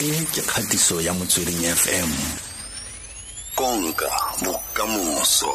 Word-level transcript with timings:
e 0.00 0.24
ke 0.32 0.40
kgatiso 0.40 0.96
ya 1.04 1.12
motsweding 1.12 1.60
fm 1.76 2.08
konka 3.54 4.08
bokamoso. 4.40 5.52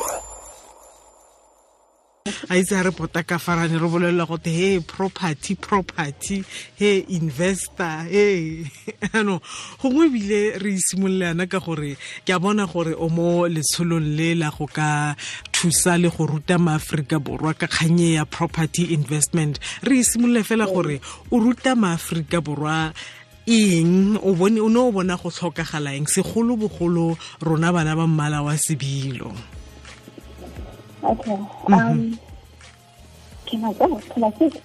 A 2.50 2.58
itse 2.58 2.78
a 2.78 2.84
re 2.84 2.92
pota 2.92 3.24
ka 3.26 3.38
farane 3.42 3.74
re 3.82 3.88
bolelela 3.90 4.28
gote 4.28 4.54
he 4.54 4.80
property 4.82 5.56
property. 5.56 6.46
He 6.76 7.06
investor. 7.18 8.06
He 8.06 8.70
ano 9.18 9.42
gongwe 9.82 10.14
ebile 10.14 10.62
re 10.62 10.78
simololana 10.78 11.50
ka 11.50 11.58
gore 11.58 11.98
ke 12.22 12.30
a 12.30 12.40
bona 12.40 12.68
gore 12.68 12.94
o 12.94 13.10
mo 13.10 13.50
letsholong 13.50 14.14
le 14.14 14.36
la 14.36 14.52
go 14.54 14.68
ka 14.68 15.16
thusa 15.52 15.98
le 15.98 16.10
go 16.14 16.28
ruta 16.28 16.62
maaforika 16.62 17.18
borwa 17.18 17.58
ka 17.58 17.66
kganye 17.66 18.14
ya 18.14 18.26
property 18.26 18.94
investment. 18.94 19.58
Re 19.82 20.04
simolole 20.04 20.46
fela 20.46 20.70
gore 20.70 21.02
o 21.32 21.40
ruta 21.42 21.74
maaforika 21.74 22.46
borwa 22.46 22.94
eng 23.48 24.18
o 24.24 24.34
bone 24.34 24.60
o 24.60 24.70
ne 24.70 24.80
o 24.80 24.92
bona 24.92 25.16
go 25.18 25.30
tlhokagala 25.30 25.94
eng 25.96 26.08
segolo 26.10 26.56
bogolo 26.58 27.18
rona 27.42 27.72
bana 27.74 27.96
ba 27.96 28.08
mmala 28.08 28.42
wa 28.44 28.54
sebilo 28.58 29.32
Okay. 31.06 31.38
Um, 31.70 32.18
can 33.46 33.64
I 33.64 33.74
go? 33.74 34.02
Can 34.10 34.24
I 34.24 34.32
speak? 34.32 34.56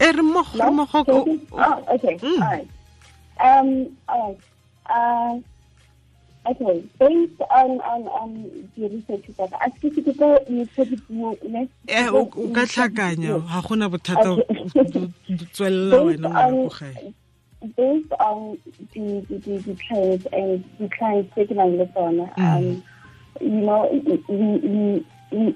e 0.00 0.06
re 0.10 0.22
mmogo 0.22 0.58
re 0.58 0.70
mmogo 0.70 1.04
ko- 1.06 1.38
Oh, 1.54 1.94
okay. 1.94 2.18
Mm. 2.18 2.42
All 2.42 2.50
right. 2.50 2.68
Um, 3.38 3.96
all 4.08 4.26
right. 4.26 4.38
Uh, 4.90 6.50
okay. 6.50 6.82
Based 6.98 7.38
on 7.46 7.78
on 7.86 8.02
on 8.10 8.30
the 8.76 8.88
research 8.90 9.30
that 9.38 9.52
I 9.60 9.70
speak 9.78 9.94
to 9.94 10.02
people, 10.02 10.34
you 10.50 10.66
said 10.74 10.90
it 10.92 10.98
more 11.08 11.36
less. 11.46 11.68
eh 11.86 12.10
o 12.10 12.26
o 12.26 12.48
ka 12.50 12.66
tlhakanya 12.66 13.38
ga 13.38 13.60
gona 13.62 13.86
bothata 13.86 14.34
Okay. 14.34 15.06
tswelela 15.54 16.02
Based 16.10 16.26
wena 16.26 16.26
on 16.26 16.34
ngwana 16.34 16.66
ko 16.66 16.74
gae 16.74 17.14
based 17.76 18.12
on 18.20 18.58
the 18.94 19.24
the, 19.28 19.38
the, 19.38 19.58
the 19.58 19.74
trends 19.74 20.26
and 20.32 20.64
the 20.78 20.88
clients 20.88 21.32
taking 21.34 21.58
on 21.58 21.78
the 21.78 21.86
phone, 21.88 22.20
um, 22.36 22.84
you 23.40 23.48
know, 23.48 23.88
we, 23.92 24.24
we, 24.28 24.58
we 24.58 25.04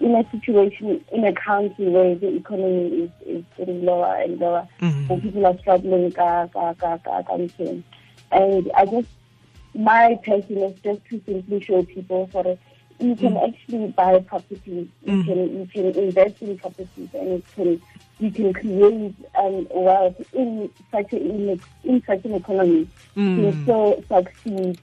in 0.03 0.15
a 0.15 0.29
situation 0.31 1.05
in 1.13 1.25
a 1.25 1.33
country 1.33 1.89
where 1.89 2.15
the 2.17 2.37
economy 2.37 2.89
is, 3.05 3.11
is 3.27 3.45
getting 3.57 3.85
lower 3.85 4.17
and 4.17 4.39
lower, 4.39 4.67
Mhm. 4.81 5.11
and 5.11 5.23
people 5.23 5.47
are 5.47 5.59
struggling, 5.59 6.11
ka, 6.13 6.49
ka, 6.53 6.75
ka, 6.75 6.99
ka, 6.99 7.23
ka, 7.23 7.35
and 8.33 8.71
I 8.77 8.87
just 8.87 9.09
my 9.75 10.19
passion 10.25 10.59
is 10.59 10.79
just 10.81 11.05
to 11.11 11.21
simply 11.25 11.61
show 11.61 11.83
people 11.85 12.29
for 12.33 12.47
it. 12.47 12.59
You 13.01 13.15
can 13.17 13.37
actually 13.37 13.89
buy 13.89 14.19
properties, 14.21 14.89
you 15.07 15.13
Mm. 15.13 15.25
can 15.25 15.39
you 15.59 15.67
can 15.73 15.87
invest 16.05 16.35
in 16.41 16.59
properties, 16.59 17.09
and 17.15 17.29
it 17.39 17.45
can 17.55 17.81
you 18.19 18.31
can 18.33 18.53
create 18.53 19.15
um, 19.37 19.69
wealth 19.73 20.17
in 20.33 20.69
such 20.91 21.13
a 21.13 21.17
in, 21.17 21.61
in 21.85 22.03
such 22.07 22.25
an 22.25 22.35
economy 22.35 22.89
Mm. 23.17 23.37
to 23.37 23.63
still 23.63 24.05
succeed. 24.09 24.79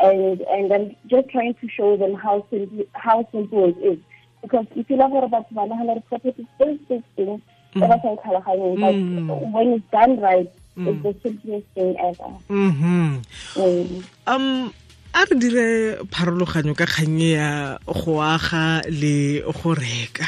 And 0.00 0.40
and 0.42 0.72
I'm 0.72 0.96
just 1.08 1.28
trying 1.28 1.54
to 1.54 1.68
show 1.68 1.96
them 1.96 2.14
how 2.14 2.46
simple 2.50 2.84
how 2.94 3.26
simple 3.32 3.64
it 3.68 3.76
is. 3.78 3.98
Because 4.42 4.66
if 4.76 4.88
you 4.88 4.96
love 4.96 5.12
about 5.12 5.50
one 5.52 5.70
hundred 5.70 6.04
properties, 6.06 6.46
there's 6.58 6.78
this 6.88 7.02
thing 7.16 7.42
that 7.74 7.90
I 7.90 7.98
think 7.98 8.20
Mm. 8.20 9.26
but 9.26 9.42
when 9.52 9.68
it's 9.74 9.90
done 9.90 10.20
right, 10.20 10.50
Mm. 10.76 10.86
it's 10.88 11.02
the 11.02 11.14
simplest 11.22 11.66
thing 11.74 11.96
ever. 11.98 12.30
mhm 12.48 13.24
Mm. 13.56 14.04
um 14.26 14.72
a 15.14 15.24
re 15.24 15.34
dire 15.36 15.66
pharologanyo 16.12 16.74
ka 16.76 16.86
kganye 16.86 17.30
ya 17.38 17.78
go 17.86 18.20
aga 18.22 18.82
le 18.90 19.40
go 19.42 19.74
reka 19.74 20.26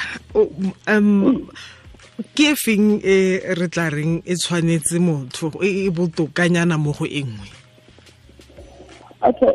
um 0.89 1.49
ke 2.35 2.53
e 2.53 2.55
feng 2.57 3.01
e 3.05 3.39
re 3.55 3.69
tla 3.69 3.89
reng 3.91 4.23
e 4.27 4.35
tshwanetse 4.35 4.99
motho 4.99 5.53
e 5.63 5.87
e 5.87 5.91
botokanyana 5.91 6.77
mo 6.79 6.93
go 6.93 7.07
e 7.07 7.23
nngwe 7.23 7.49
Okay. 9.23 9.53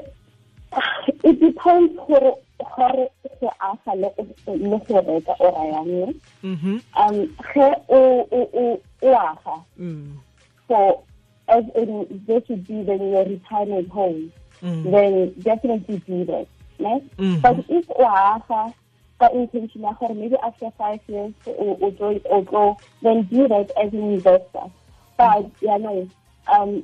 It 1.23 1.39
depends 1.41 1.95
gore 2.05 2.37
gore 2.61 3.09
go 3.41 3.49
aga 3.59 3.91
le 3.97 4.09
go 4.85 5.01
reka 5.01 5.33
o 5.41 5.47
rayang. 5.49 6.13
Mhm. 6.43 6.81
Um 6.93 7.15
ge 7.49 7.67
o 7.89 8.29
o 8.29 8.39
o 8.53 8.81
o 9.01 9.09
aga 9.09 9.57
Mm. 9.79 10.21
for 10.67 11.01
as 11.47 11.63
in 11.75 12.05
this 12.27 12.43
would 12.49 12.67
be 12.67 12.83
then 12.83 13.01
your 13.11 13.25
retirement 13.25 13.89
home, 13.89 14.31
Mm. 14.65 14.91
then 14.91 15.33
definitely 15.43 15.97
do 16.07 16.25
that. 16.25 16.47
Right? 16.79 17.03
Mhm. 17.17 17.41
But 17.41 17.57
if 17.69 17.85
o 17.89 18.03
aga 18.05 18.73
ka 19.19 19.27
intention 19.33 19.81
ya 19.81 19.93
gore 19.93 20.13
maybe 20.15 20.35
after 20.43 20.71
five 20.77 20.99
years 21.07 21.33
o 21.47 21.77
o 21.81 21.91
tlo 21.91 22.19
o 22.31 22.41
tlo 22.43 22.63
then 23.03 23.23
do 23.29 23.47
that 23.47 23.69
as 23.81 23.93
an 23.93 24.13
investor. 24.17 24.65
But 25.17 25.51
yeah 25.61 25.77
no 25.77 26.07
um 26.51 26.83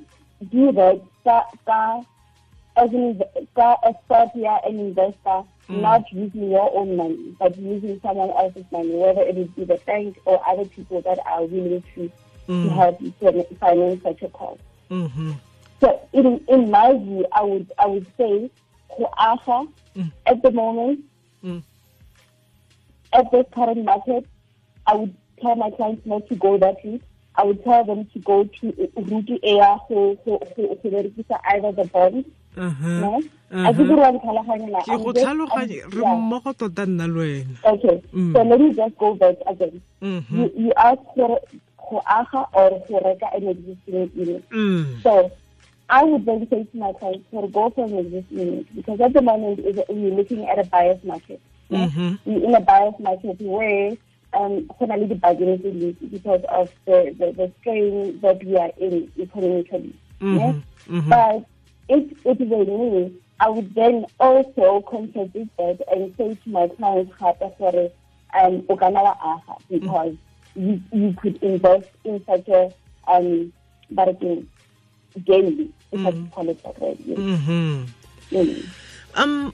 do 0.52 0.72
that 0.74 1.02
ka 1.26 1.44
ka 1.66 2.04
as 2.78 2.94
an 2.94 3.20
ka 3.56 3.76
a 3.84 3.94
third 4.08 4.30
year 4.36 4.58
an 4.66 4.80
investor, 4.80 5.44
not 5.70 6.04
using 6.14 6.52
your 6.52 6.70
own 6.78 6.96
money, 6.96 7.36
but 7.40 7.58
using 7.58 8.00
someone 8.02 8.30
else's 8.32 8.66
money, 8.72 8.96
whether 8.96 9.22
it 9.24 9.38
is 9.38 9.48
be 9.58 9.66
the 9.66 9.80
bank 9.88 10.18
or 10.26 10.40
other 10.48 10.66
people 10.66 11.02
that 11.02 11.20
are 11.26 11.44
willing 11.46 11.84
to 11.96 12.10
to 12.48 12.70
help 12.70 13.02
you 13.02 13.12
to 13.22 13.44
finance 13.56 14.02
such 14.04 14.22
a 14.22 14.30
cause. 14.30 14.60
Mhm. 14.90 15.36
So 15.82 16.00
in 16.14 16.40
in 16.48 16.70
my 16.72 16.94
view, 16.94 17.26
I 17.32 17.42
would 17.44 17.72
I 17.80 17.88
would 17.88 18.06
say 18.18 18.50
to 18.98 19.08
Asha 19.20 19.68
at 20.26 20.42
the 20.42 20.52
moment 20.52 21.00
Mm. 21.44 21.64
at 23.14 23.32
this 23.32 23.46
current 23.54 23.84
market, 23.84 24.26
I 24.86 24.94
would 24.96 25.16
tell 25.42 25.56
my 25.56 25.72
clients 25.72 26.06
not 26.06 26.28
to 26.30 26.36
go 26.36 26.58
that 26.60 26.76
route. 26.86 27.02
I 27.36 27.44
would 27.46 27.64
tell 27.64 27.84
them 27.84 28.06
to 28.14 28.20
go 28.20 28.44
to 28.44 28.92
route 28.96 29.40
air 29.44 29.76
who 29.88 30.18
who 30.24 30.38
who 30.56 30.78
who 30.84 30.90
either 31.46 31.72
the. 31.72 32.26
Uh-huh. 32.58 33.22
I 33.54 33.74
think 33.74 33.90
we're 33.90 34.12
tlhaloganya 34.20 34.82
ke 34.84 35.04
go 35.04 35.14
tlhaloganye 35.14 35.82
re 35.90 36.02
mmogo 36.04 36.54
tota 36.54 36.86
nna 36.86 37.08
le 37.08 37.20
wena 37.20 37.58
Okay, 37.64 38.02
Mm. 38.14 38.34
so 38.34 38.44
let 38.44 38.60
me 38.60 38.74
just 38.74 38.98
go 38.98 39.16
back 39.16 39.36
again. 39.48 39.82
Mhm. 40.02 40.24
You 40.30 40.52
you 40.58 40.74
ask 40.78 41.00
for 41.16 41.40
go 41.90 42.02
aga 42.06 42.46
or 42.54 42.70
go 42.88 43.00
reka 43.00 43.28
an 43.34 43.48
existing 43.48 44.12
unit. 44.16 44.44
Mm. 44.52 45.02
So 45.02 45.32
I 45.92 46.04
would 46.06 46.26
then 46.26 46.48
say 46.50 46.64
to 46.64 46.78
my 46.78 46.94
clients 46.94 47.30
to 47.32 47.48
go 47.50 47.70
for 47.70 47.86
an 47.86 47.98
existing 47.98 48.38
unit 48.40 48.76
because 48.76 49.02
at 49.02 49.12
the 49.14 49.22
moment 49.22 49.60
is 49.60 49.76
we're 49.90 50.16
looking 50.16 50.48
at 50.48 50.58
a 50.58 50.64
buyer's 50.64 51.04
market. 51.04 51.40
yeah? 51.70 51.88
Mhm. 51.88 52.20
We're 52.26 52.46
in 52.48 52.56
a 52.56 52.62
buyer's 52.62 52.98
market 53.00 53.40
where 53.42 53.98
um 54.34 54.70
finally 54.80 55.08
the 55.08 55.16
bargaining 55.16 55.60
is 55.66 56.10
because 56.10 56.44
of 56.48 56.70
the, 56.86 57.14
the, 57.20 57.28
the 57.34 57.52
strain 57.60 58.20
that 58.22 58.42
we 58.44 58.56
are 58.56 58.72
in 58.80 59.12
economically. 59.20 59.94
yeah? 60.22 60.54
Mhm. 60.54 60.64
Mhm. 60.90 61.10
But 61.10 61.46
if 61.90 62.04
it 62.26 62.40
were 62.48 62.64
me, 62.66 63.14
I 63.42 63.50
would 63.50 63.76
then 63.76 64.06
also 64.20 64.80
contradict 64.90 65.50
that 65.58 65.82
and 65.92 66.14
say 66.18 66.36
to 66.42 66.50
my 66.50 66.68
clients, 66.70 67.12
sorry, 67.20 67.92
um, 68.40 68.64
o 68.70 68.78
ka 68.78 68.88
nna 68.90 69.04
wa 69.04 69.16
aga 69.32 69.56
because 69.70 70.16
you, 70.56 70.80
you 70.94 71.14
could 71.20 71.36
invest 71.44 71.90
in 72.06 72.24
such 72.26 72.48
a 72.48 72.72
um 73.08 73.52
bargain 73.90 74.48
game, 75.26 75.74
if 75.92 76.06
I 76.06 76.12
could 76.12 76.32
call 76.32 76.50
it 76.50 76.64
that 76.64 76.80
way. 76.82 76.98
yes. 77.06 77.18
Mhm. 77.18 77.88
Mm. 78.32 78.66
um 79.16 79.54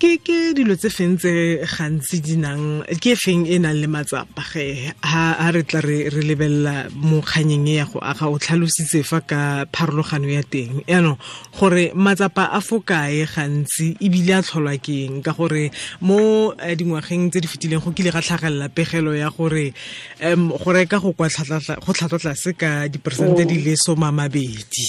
ke 0.00 0.16
ke 0.24 0.56
dilo 0.56 0.72
tse 0.80 0.88
feng 0.88 1.20
tse 1.20 1.60
gantsi 1.60 2.24
di 2.24 2.36
nang 2.40 2.80
ke 2.96 3.12
e 3.12 3.16
feng 3.20 3.44
e 3.44 3.60
nang 3.60 3.76
le 3.76 3.84
matsapa 3.84 4.40
ge 4.48 4.88
ha 5.04 5.50
re 5.52 5.62
tla 5.68 5.84
re 5.84 6.08
re 6.08 6.22
lebelela 6.24 6.88
mo 6.96 7.20
kganyeng 7.20 7.68
e 7.68 7.74
ya 7.76 7.84
go 7.84 8.00
aga 8.00 8.32
o 8.32 8.40
tlhalositse 8.40 9.04
fa 9.04 9.20
ka 9.20 9.68
pharologano 9.68 10.32
ya 10.32 10.40
teng. 10.40 10.80
Yaanong 10.88 11.20
gore 11.52 11.92
matsapa 11.92 12.48
a 12.48 12.60
fokae 12.64 13.28
gantsi 13.28 13.92
ebile 14.00 14.40
a 14.40 14.42
tlholwa 14.42 14.72
ke 14.80 15.20
ka 15.20 15.36
gore 15.36 15.68
mo 16.00 16.52
eh, 16.56 16.72
dingwageng 16.72 17.28
tse 17.28 17.44
di 17.44 17.48
fetileng 17.52 17.84
go 17.84 17.92
kile 17.92 18.08
ga 18.08 18.24
tlhagelela 18.24 18.72
pegelo 18.72 19.12
ya 19.12 19.28
gore 19.28 19.76
um 20.24 20.48
go 20.48 20.72
reka 20.72 20.96
go 20.96 21.12
tlhatlwa 21.12 22.18
tlase 22.18 22.56
ka 22.56 22.88
diperesente 22.88 23.44
di 23.44 23.60
le 23.60 23.76
somamabedi 23.76 24.88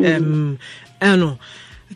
um 0.00 0.56
ano 1.00 1.36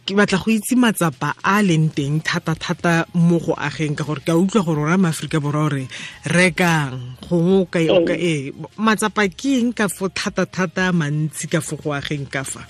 ke 0.02 0.12
batla 0.18 0.38
go 0.42 0.50
itse 0.50 0.74
matsapa 0.74 1.30
a 1.46 1.62
leng 1.62 1.86
teng 1.94 2.18
thata-thata 2.18 3.06
mo 3.14 3.38
go 3.38 3.54
ageng 3.54 3.94
ka 3.94 4.02
gore 4.02 4.20
ka 4.26 4.34
utlwa 4.34 4.64
gore 4.66 4.96
maaforika 4.98 5.38
borwa 5.38 5.70
ore 5.70 5.86
rekang 6.26 7.14
gongwe 7.22 7.70
ka 7.70 7.78
e- 7.78 8.50
e. 8.50 8.52
Matsapa 8.76 9.30
ke 9.30 9.62
eng 9.62 9.70
ka 9.72 9.86
fo 9.86 10.10
thata-thata 10.10 10.90
mantsi 10.90 11.46
ka 11.46 11.60
fo 11.62 11.76
go 11.78 11.94
ageng 11.94 12.26
ka 12.26 12.42
fa? 12.42 12.66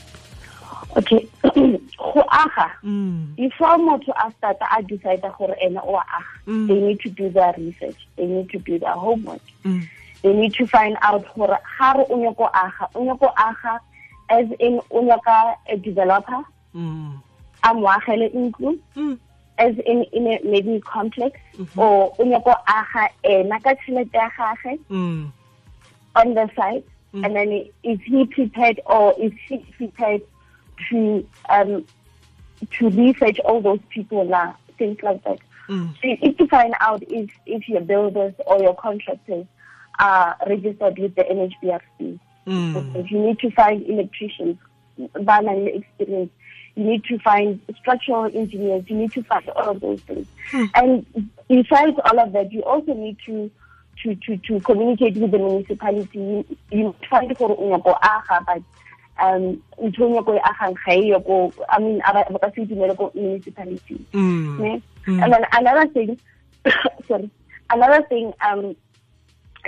Okay, 0.94 1.26
go 1.98 2.22
aga. 2.30 2.70
Mm, 2.84 3.34
before 3.34 3.78
motho 3.82 4.12
a 4.14 4.30
starta 4.38 4.68
a 4.70 4.82
decide 4.84 5.24
gore 5.38 5.56
ena 5.60 5.80
o 5.80 5.96
aga 5.96 6.22
Mm. 6.46 6.68
they 6.68 6.76
need 6.78 7.00
to 7.00 7.08
do 7.08 7.30
their 7.30 7.54
research 7.56 7.96
they 8.16 8.26
need 8.26 8.50
to 8.50 8.58
do 8.60 8.78
their 8.78 8.92
homework. 8.92 9.40
Mm, 9.64 9.88
they 10.22 10.32
need 10.34 10.52
to 10.54 10.66
find 10.68 10.94
out 11.00 11.24
gore 11.34 11.56
ga 11.80 11.92
re 11.96 12.04
o 12.10 12.14
nyako 12.20 12.46
aga 12.52 12.84
o 12.94 13.00
nyako 13.00 13.32
aga 13.32 13.80
as 14.28 14.46
in 14.60 14.78
o 14.92 15.00
nyaka 15.02 15.56
a 15.72 15.76
developer 15.80 16.44
mm, 16.74 17.20
a 17.62 17.74
moagele 17.74 18.28
ntlo 18.34 18.76
mm, 18.96 19.18
as 19.58 19.74
in 19.86 20.04
in 20.12 20.26
a 20.26 20.40
maybe 20.44 20.80
complex 20.80 21.40
or 21.76 22.14
o 22.18 22.24
nyako 22.24 22.54
aga 22.66 23.08
ena 23.22 23.60
ka 23.60 23.74
tšhelete 23.74 24.16
ya 24.18 24.30
gage 24.36 24.80
mm, 24.90 25.30
on 26.16 26.34
the 26.34 26.48
side 26.56 26.84
and 27.14 27.36
then 27.36 27.52
is 27.84 28.00
he 28.04 28.26
prepared 28.26 28.80
or 28.86 29.14
is 29.18 29.32
she 29.46 29.58
prepared 29.78 30.20
to 30.90 31.24
um, 31.48 31.84
to 32.70 32.90
research 32.90 33.38
all 33.40 33.60
those 33.60 33.80
people 33.90 34.24
now, 34.24 34.56
things 34.78 34.98
like 35.02 35.22
that. 35.24 35.38
Mm. 35.68 35.94
So 35.94 36.08
you 36.08 36.16
need 36.16 36.38
to 36.38 36.46
find 36.48 36.74
out 36.80 37.02
if, 37.06 37.30
if 37.46 37.68
your 37.68 37.80
builders 37.80 38.34
or 38.46 38.60
your 38.60 38.74
contractors 38.74 39.46
are 39.98 40.36
registered 40.46 40.98
with 40.98 41.14
the 41.14 41.22
NHBRC. 41.22 42.18
Mm. 42.46 43.10
You 43.10 43.18
need 43.18 43.38
to 43.40 43.50
find 43.52 43.86
electricians, 43.86 44.58
banal 44.98 45.66
experience. 45.66 46.30
You 46.76 46.84
need 46.84 47.04
to 47.04 47.18
find 47.18 47.60
structural 47.78 48.24
engineers. 48.24 48.84
You 48.88 48.96
need 48.96 49.12
to 49.12 49.22
find 49.22 49.48
all 49.50 49.68
of 49.70 49.80
those 49.80 50.00
things. 50.02 50.26
And 50.74 51.06
besides 51.48 51.96
all 52.04 52.18
of 52.18 52.32
that, 52.32 52.52
you 52.52 52.62
also 52.62 52.94
need 52.94 53.16
to 53.26 53.50
to 54.02 54.14
to, 54.14 54.36
to 54.38 54.60
communicate 54.60 55.16
with 55.16 55.30
the 55.30 55.38
municipality. 55.38 56.18
You, 56.18 56.44
you 56.70 56.94
find 57.08 57.36
for 57.38 57.50
aga, 58.02 58.44
but 58.46 58.62
um 59.22 59.62
ntho 59.78 60.10
e 60.10 60.22
ko 60.26 60.34
e 60.34 60.40
agang 60.42 60.74
ga 60.74 61.20
ko 61.20 61.52
i 61.68 61.78
mean 61.78 62.00
ba 62.02 62.38
ka 62.42 62.50
se 62.50 62.66
dumele 62.66 62.96
ko 62.98 63.12
municipality 63.14 63.94
Mm. 64.12 64.58
ne? 64.58 64.82
and 65.06 65.32
then 65.32 65.44
another 65.52 65.86
thing 65.94 66.18
sorry 67.06 67.30
another 67.70 68.02
thing 68.08 68.32
um 68.42 68.74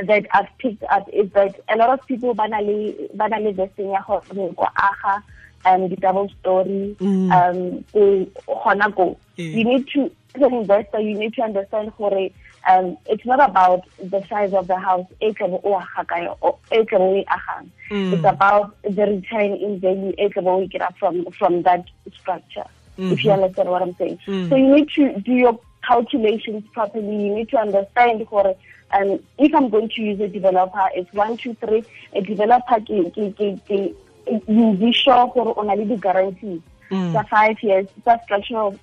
that 0.07 0.27
I've 0.33 0.51
picked 0.59 0.83
up 0.91 1.09
is 1.13 1.31
that 1.33 1.61
a 1.69 1.77
lot 1.77 1.91
of 1.91 2.05
people 2.09 2.35
banally 2.35 3.09
banally 3.17 3.55
this 3.55 3.71
thing 3.77 3.91
ya 3.91 4.03
go 4.03 4.67
aga 4.75 5.23
um 5.67 5.89
the 5.89 5.97
double 5.97 6.29
story 6.41 6.97
Mm. 7.01 7.31
um 7.37 7.85
go 7.93 8.27
gona 8.65 8.89
go 8.97 9.07
you 9.37 9.65
need 9.65 9.87
to 9.95 10.11
as 10.35 10.43
an 10.43 10.55
investor 10.55 11.01
you 11.01 11.15
need 11.23 11.33
to 11.35 11.43
understand 11.43 11.93
gore 11.99 12.29
um 12.69 12.97
it's 13.07 13.25
not 13.27 13.41
about 13.49 13.83
the 14.15 14.21
size 14.31 14.53
of 14.61 14.67
the 14.73 14.79
house 14.87 15.07
e 15.21 15.33
tlabe 15.41 15.59
o 15.65 15.75
aga 15.81 16.05
ka 16.13 16.17
yo- 16.27 16.39
o- 16.43 16.59
e 16.73 16.83
tlabe 16.85 17.07
o 17.11 17.17
e 17.23 17.25
agang 17.39 17.69
Mm. 17.91 18.13
it's 18.15 18.25
about 18.35 18.75
the 18.99 19.05
return 19.15 19.53
in 19.67 19.79
value 19.85 20.15
e 20.19 20.29
tlabe 20.35 20.51
o 20.55 20.63
e 20.63 20.69
from 21.01 21.25
from 21.39 21.63
that 21.69 21.85
structure 22.21 22.67
if 22.99 23.25
you 23.25 23.33
understand 23.39 23.69
what 23.75 23.83
i'm 23.83 23.95
saying 24.03 24.19
Mm. 24.27 24.49
so 24.49 24.57
you 24.63 24.69
need 24.77 24.89
to 24.99 25.05
do 25.31 25.33
your 25.45 25.55
calculations 25.91 26.65
properly 26.79 27.17
you 27.27 27.35
need 27.35 27.49
to 27.49 27.59
understand 27.67 28.27
gore 28.31 28.55
um, 28.97 29.19
if 29.39 29.53
I'm 29.53 29.69
going 29.69 29.89
to 29.97 30.01
use 30.01 30.21
a 30.21 30.29
developer, 30.29 30.85
it's 30.95 31.13
one, 31.13 31.37
two, 31.43 31.55
three. 31.63 31.85
A 32.15 32.21
developer, 32.21 32.79
ke, 32.89 33.11
ke, 33.17 33.25
ke, 33.69 33.79
you 34.27 34.73
be 34.75 34.93
sure 34.93 35.31
for 35.33 35.59
only 35.59 35.85
the 35.85 35.97
guarantee. 35.97 36.63
Mm. 36.91 37.13
For 37.13 37.25
five 37.25 37.57
years, 37.63 37.87
for 38.05 38.17
structural 38.25 38.79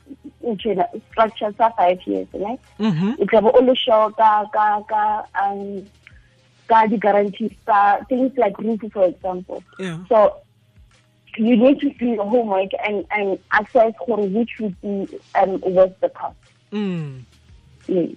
structure, 1.11 1.53
for 1.53 1.71
five 1.77 1.99
years, 2.05 2.27
right? 2.33 2.59
Mhm. 2.77 3.15
It's 3.19 3.33
about 3.33 3.55
only 3.55 3.75
sure 3.75 4.11
ka, 4.11 4.45
ka, 4.51 4.83
ka, 4.83 5.25
um, 5.41 5.85
ka 6.67 6.85
the 6.87 6.97
guarantees, 6.97 7.53
ka, 7.65 7.99
things 8.09 8.37
like 8.37 8.57
roof, 8.59 8.81
for 8.91 9.05
example. 9.05 9.63
Yeah. 9.79 9.99
So 10.09 10.35
you 11.37 11.55
need 11.55 11.79
to 11.79 11.89
do 11.91 12.07
your 12.07 12.25
homework 12.25 12.71
and, 12.85 13.05
and 13.11 13.39
assess 13.57 13.93
for 14.05 14.17
which 14.17 14.51
would 14.59 14.79
be 14.81 15.19
um, 15.35 15.61
worth 15.61 15.97
the 16.01 16.09
cost. 16.09 16.35
Mm. 16.73 17.21
Yes. 17.87 18.15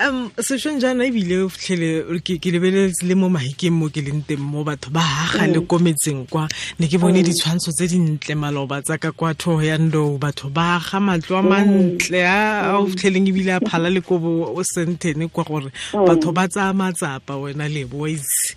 Um 0.00 0.30
sešweng 0.38 0.80
jaana 0.80 1.04
ebile 1.06 1.42
o 1.44 1.48
fitlhele 1.48 2.20
ke 2.20 2.38
ke 2.38 2.50
lebeletse 2.54 3.06
le 3.06 3.14
mo 3.14 3.28
mahikeng 3.28 3.72
mo 3.72 3.88
ke 3.88 4.00
leng 4.04 4.22
teng 4.28 4.40
mo 4.40 4.64
batho 4.64 4.90
ba 4.90 5.00
haga 5.00 5.46
le 5.46 5.60
kometseng 5.60 6.26
kwa 6.28 6.48
ne 6.78 6.88
ke 6.88 6.98
bone 7.00 7.22
ditshwantsho 7.22 7.72
tse 7.72 7.88
dintle 7.92 8.34
maloba 8.34 8.82
tsa 8.82 8.98
ka 8.98 9.12
kwa 9.12 9.34
thohoyando 9.34 10.18
batho 10.18 10.48
ba 10.50 10.80
aga 10.80 11.00
matlo 11.00 11.38
a 11.38 11.42
mantle 11.42 12.26
a 12.26 12.76
o 12.78 12.86
fitlheleng 12.86 13.28
ebile 13.30 13.52
a 13.56 13.60
phala 13.60 13.90
le 13.90 14.00
ko 14.00 14.18
bo 14.18 14.52
o 14.52 14.62
sentene 14.62 15.28
kwa 15.32 15.44
gore 15.44 15.70
batho 15.92 16.32
ba 16.32 16.48
tsaya 16.48 16.72
matsapa 16.72 17.36
wena 17.36 17.68
lebo 17.68 17.98
wa 18.04 18.10
itse 18.10 18.56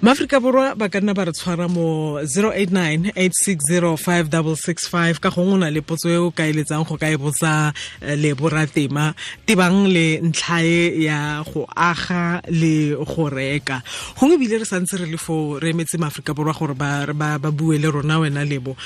maaforika 0.00 0.40
borwa 0.40 0.74
ba 0.74 0.88
ka 0.88 1.00
nna 1.00 1.14
ba 1.14 1.24
re 1.28 1.32
tshwara 1.32 1.68
mo 1.68 2.20
089 2.24 3.12
8605665 3.16 5.20
ka 5.20 5.30
gongwe 5.30 5.54
o 5.54 5.58
na 5.58 5.70
le 5.70 5.80
potso 5.82 6.08
e 6.08 6.16
o 6.16 6.30
ka 6.30 6.48
eletsang 6.48 6.84
go 6.88 6.96
ka 6.96 7.10
e 7.10 7.16
botsa 7.16 7.72
leboratema. 8.00 8.30
Lebo 8.30 8.48
ratema 8.48 9.14
tebang 9.46 9.88
le 9.88 10.20
ntlha 10.22 10.62
e 10.70 11.04
ya 11.06 11.42
go 11.42 11.66
aga 11.74 12.42
le 12.48 12.94
go 12.94 13.28
reka 13.28 13.82
gongwe 14.18 14.34
ebile 14.38 14.62
re 14.62 14.66
santse 14.70 14.94
re 15.00 15.06
le 15.10 15.18
fo 15.18 15.58
re 15.58 15.70
emetse 15.74 15.98
maaforika 15.98 16.34
borwa 16.34 16.54
gore 16.54 16.74
ba, 16.74 17.06
ba, 17.14 17.38
ba 17.42 17.50
bue 17.50 17.78
le 17.82 17.90
rona 17.90 18.20
wena 18.22 18.44
lebo 18.44 18.76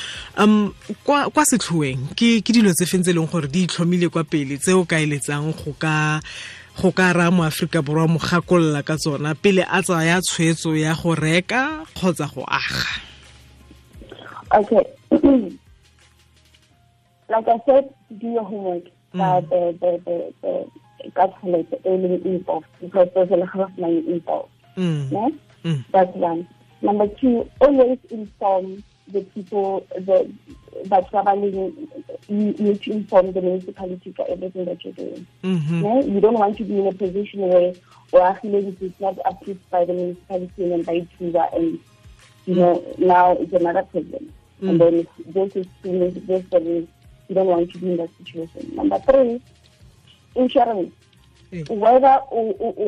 um 0.41 0.73
kwa, 1.05 1.29
kwa 1.31 1.45
setlhoeng 1.45 2.17
ke, 2.17 2.41
ke 2.41 2.51
dilo 2.57 2.73
tse 2.73 2.87
feng 2.89 3.05
tse 3.05 3.13
e 3.13 3.17
leng 3.17 3.29
gore 3.29 3.49
di 3.53 3.69
itlhomile 3.69 4.09
kwa 4.09 4.25
pele 4.25 4.57
tse 4.57 4.73
o 4.73 4.85
ka 4.89 4.97
eletsang 4.97 5.53
go 5.53 5.77
ka 5.79 6.21
go 6.81 6.91
ka 6.91 7.13
raya 7.13 7.31
moaforika 7.31 7.85
borwa 7.85 8.17
mo 8.17 8.19
gakolola 8.19 8.83
ka 8.83 8.97
tsona 8.97 9.35
pele 9.35 9.63
a 9.63 9.83
tsaya 9.83 10.19
tshwetso 10.25 10.73
ya 10.73 10.97
go 10.97 11.15
reka 11.15 11.85
kgotsa 11.95 12.27
go 12.33 12.43
aga 12.49 13.15
Okay. 14.55 14.85
like 17.29 17.49
I 17.49 17.59
said, 17.67 17.93
do 18.19 18.29
your 18.29 18.45
homework. 18.45 18.85
But 19.13 19.49
the 19.51 19.77
the 19.81 20.01
the 20.05 20.35
the 20.43 20.71
calculate 21.13 21.71
the 21.71 21.81
early 21.89 22.15
involved 22.25 22.67
because 22.81 23.09
there's 23.15 23.31
a 23.31 23.37
lot 23.37 23.55
of 23.59 23.79
money 23.79 23.99
involved. 24.09 24.51
Mm, 24.77 25.11
Yeah? 25.13 25.29
Mm. 25.65 25.85
That's 25.93 26.15
one. 26.17 26.49
Number 26.83 27.09
two, 27.09 27.49
always 27.61 27.99
inform 28.11 28.83
the 29.09 29.21
people 29.23 29.87
that 29.99 30.31
that 30.87 31.09
traveling. 31.11 31.89
You 32.29 32.37
need 32.59 32.83
to 32.83 32.93
inform 32.93 33.33
the 33.33 33.41
municipality 33.43 34.13
for 34.13 34.27
everything 34.31 34.65
that 34.65 34.83
you're 34.85 34.93
doing. 34.95 35.27
mhm, 35.43 35.83
Yeah? 35.83 36.01
You 36.13 36.21
don't 36.21 36.35
want 36.39 36.57
to 36.59 36.65
be 36.65 36.79
in 36.79 36.87
a 36.87 36.93
position 36.93 37.41
where 37.41 37.73
or 38.13 38.23
actually 38.23 38.77
it's 38.81 39.01
not 39.01 39.19
approved 39.25 39.69
by 39.71 39.85
the 39.85 39.93
municipality 39.93 40.73
and 40.73 40.85
by 40.87 41.07
Cuba 41.19 41.49
and 41.55 41.79
you 42.47 42.55
know, 42.57 42.85
now 42.99 43.33
it's 43.33 43.53
another 43.55 43.83
problem. 43.85 44.31
And 44.61 44.81
then 44.81 45.07
this 45.27 45.57
is 45.57 45.67
this 45.83 46.17
is 46.53 46.89
you 47.29 47.35
don't 47.35 47.47
want 47.47 47.73
to 47.73 47.79
be 47.79 47.91
in 47.93 47.97
that 47.99 48.11
situation. 48.19 48.75
Number 48.75 48.99
three, 49.01 49.41
insurance. 50.35 50.93
Eh. 51.53 51.63
Whether 51.69 52.21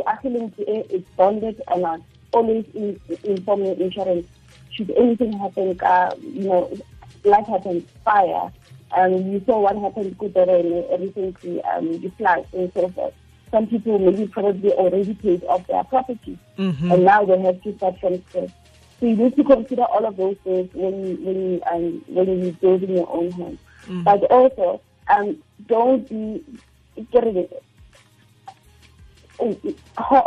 actually 0.06 0.52
it's 0.58 1.08
bonded 1.16 1.62
or 1.68 1.78
not, 1.78 2.00
always 2.32 2.64
in, 2.74 3.00
inform 3.24 3.64
your 3.64 3.74
insurance. 3.74 4.26
Should 4.70 4.90
anything 4.90 5.32
happen, 5.32 5.78
uh, 5.80 6.14
you 6.20 6.44
know, 6.44 6.76
life 7.24 7.46
happens, 7.46 7.84
fire, 8.04 8.52
um, 8.96 9.12
you 9.32 9.42
saw 9.46 9.60
what 9.60 9.76
happened 9.76 10.18
to 10.20 10.28
the 10.28 10.98
recently, 11.00 11.62
um, 11.64 12.00
the 12.00 12.08
floods 12.18 12.46
and 12.52 12.70
so 12.74 12.88
forth. 12.90 13.14
Some 13.50 13.66
people 13.68 13.98
maybe 13.98 14.26
probably 14.26 14.72
already 14.72 15.14
paid 15.14 15.44
off 15.44 15.66
their 15.66 15.84
property 15.84 16.38
mhm, 16.58 16.92
and 16.92 17.04
now 17.04 17.24
they 17.24 17.40
have 17.40 17.62
to 17.62 17.76
start 17.76 17.98
from 18.00 18.22
scratch. 18.28 18.50
So 19.00 19.06
you 19.06 19.16
need 19.16 19.36
to 19.36 19.44
consider 19.44 19.82
all 19.84 20.04
of 20.04 20.16
those 20.16 20.36
things 20.42 20.70
when 20.74 21.06
you 21.06 21.16
when 21.24 21.36
you 21.52 21.62
um, 21.70 22.04
when 22.08 22.44
you 22.44 22.52
building 22.52 22.96
your 22.96 23.08
own 23.10 23.30
home. 23.32 23.58
But 24.04 24.24
also, 24.24 24.80
um, 25.08 25.36
don't 25.68 26.08
be 26.08 26.42
get 27.12 27.26
it. 27.26 27.62
Ga 29.38 30.20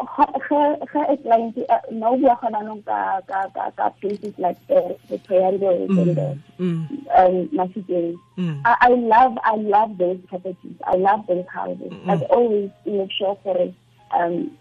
a 1.09 1.17
client 1.17 1.57
no 1.91 2.17
bua 2.17 2.38
gona 2.41 2.61
no 2.63 2.81
ka 2.85 3.21
ka 3.27 3.49
ka 3.53 3.71
ka 3.77 3.89
places 4.01 4.33
like 4.38 4.57
the 4.67 4.95
the 5.09 5.17
and 5.43 5.59
the 5.61 6.38
mm, 6.59 6.85
um 7.17 7.49
mm, 8.38 8.61
I, 8.65 8.75
I 8.81 8.89
love 8.89 9.38
I 9.43 9.55
love 9.55 9.97
those 9.97 10.19
properties. 10.27 10.75
I 10.83 10.95
love 10.95 11.25
those 11.27 11.45
houses. 11.47 11.91
But 12.05 12.21
always 12.29 12.69
make 12.85 13.11
sure 13.11 13.38
for 13.43 13.57
it 13.57 13.73
um 14.11 14.51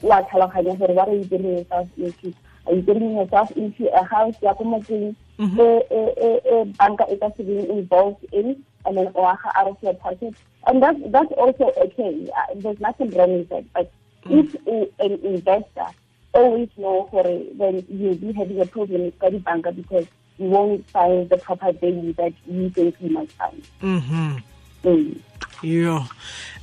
what 0.00 0.28
tlhaloganya 0.30 0.78
gore 0.78 0.94
what 0.94 1.08
are 1.08 1.14
you 1.16 1.24
getting 1.24 1.58
yourself 1.58 1.88
into? 1.96 2.32
Are 2.66 2.74
you 2.74 2.82
getting 2.82 3.16
yourself 3.16 3.50
into 3.56 3.90
a 3.92 4.04
house 4.04 4.34
ya 4.40 4.54
ko 4.54 4.64
motseng 4.64 5.14
e 5.38 5.82
e 5.90 6.64
banka 6.78 7.04
e 7.10 7.16
ka 7.18 7.30
se 7.36 7.42
being 7.42 7.66
involved 7.70 8.22
in 8.32 8.62
and 8.86 8.96
then 8.96 9.10
or 9.14 9.38
out 9.54 9.66
of 9.68 9.76
your 9.82 9.94
pocket? 9.94 10.34
And 10.66 10.82
that's 10.82 10.98
that's 11.06 11.32
also 11.32 11.72
okay. 11.76 12.30
Uh, 12.36 12.54
There's 12.56 12.80
nothing 12.80 13.10
wrong 13.10 13.38
with 13.38 13.48
that. 13.50 13.64
But 13.72 13.90
if 14.30 14.54
uh, 14.66 15.04
an 15.04 15.12
investor 15.24 15.86
always 16.32 16.68
know 16.76 17.06
for 17.10 17.22
when 17.22 17.84
you'll 17.88 18.14
be 18.16 18.32
having 18.32 18.60
a 18.60 18.66
problem 18.66 19.02
with 19.02 19.18
the 19.20 19.38
bank 19.38 19.66
because 19.76 20.06
you 20.38 20.46
won't 20.48 20.84
find 20.90 21.28
the 21.28 21.36
proper 21.36 21.70
value 21.72 22.12
that 22.14 22.32
you 22.46 22.68
think 22.70 22.96
you 23.00 23.10
might 23.10 23.30
find. 23.32 23.62
mhm. 23.80 24.42
Mm. 24.82 25.20
Yo. 25.64 26.06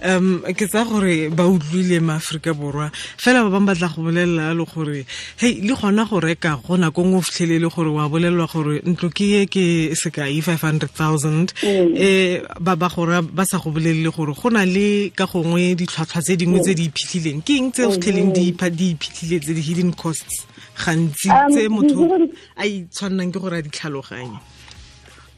Um 0.04 0.42
ke 0.58 0.66
tsa 0.66 0.84
gore 0.86 1.30
ba 1.30 1.46
utlwile 1.46 2.00
maaforika 2.02 2.54
borwa. 2.54 2.90
Fela 3.18 3.44
ba 3.44 3.50
bangwe 3.54 3.68
batla 3.74 3.90
go 3.94 4.02
bolelela 4.02 4.54
le 4.54 4.66
gore 4.66 5.06
hei 5.38 5.62
le 5.62 5.74
gona 5.76 6.06
go 6.10 6.20
reka 6.20 6.58
go 6.66 6.78
nako 6.78 7.04
ngwe 7.06 7.18
o 7.18 7.22
fitlhelele 7.22 7.70
gore 7.70 7.90
wa 7.94 8.10
bolelelwa 8.10 8.48
gore 8.50 8.82
ntlo 8.86 9.10
ke 9.14 9.26
ye 9.26 9.46
ke 9.46 9.94
sekai 9.94 10.42
five 10.42 10.62
hundred 10.62 10.90
thousand. 10.90 11.54
Mm. 11.62 11.94
um 11.98 12.64
ba 12.64 12.76
ba 12.76 12.90
gore 12.90 13.22
ba 13.22 13.46
sa 13.46 13.60
go 13.60 13.70
bolelele 13.70 14.10
gore 14.10 14.34
go 14.34 14.50
na 14.50 14.66
le 14.66 15.12
ka 15.14 15.26
gongwe 15.30 15.76
ditlhwatlhwa 15.78 16.22
tse 16.22 16.36
dingwe 16.38 16.60
tse 16.62 16.74
di 16.74 16.90
iphitlhileng. 16.90 17.42
Ke 17.46 17.54
eng 17.62 17.72
tse 17.72 17.86
o 17.86 17.92
fitlheleng 17.94 18.34
di 18.34 18.52
ipha- 18.54 18.74
di 18.74 18.96
iphitlhile 18.98 19.38
tse 19.40 19.54
di-hidden 19.54 19.94
costs 19.94 20.46
gantsi 20.82 21.30
Um, 21.30 21.52
tse 21.54 21.70
motho 21.70 22.10
a 22.58 22.66
itshwannang 22.66 23.30
ke 23.30 23.38
gore 23.38 23.58
a 23.58 23.62
di 23.62 23.70
tlhaloganye 23.70 24.40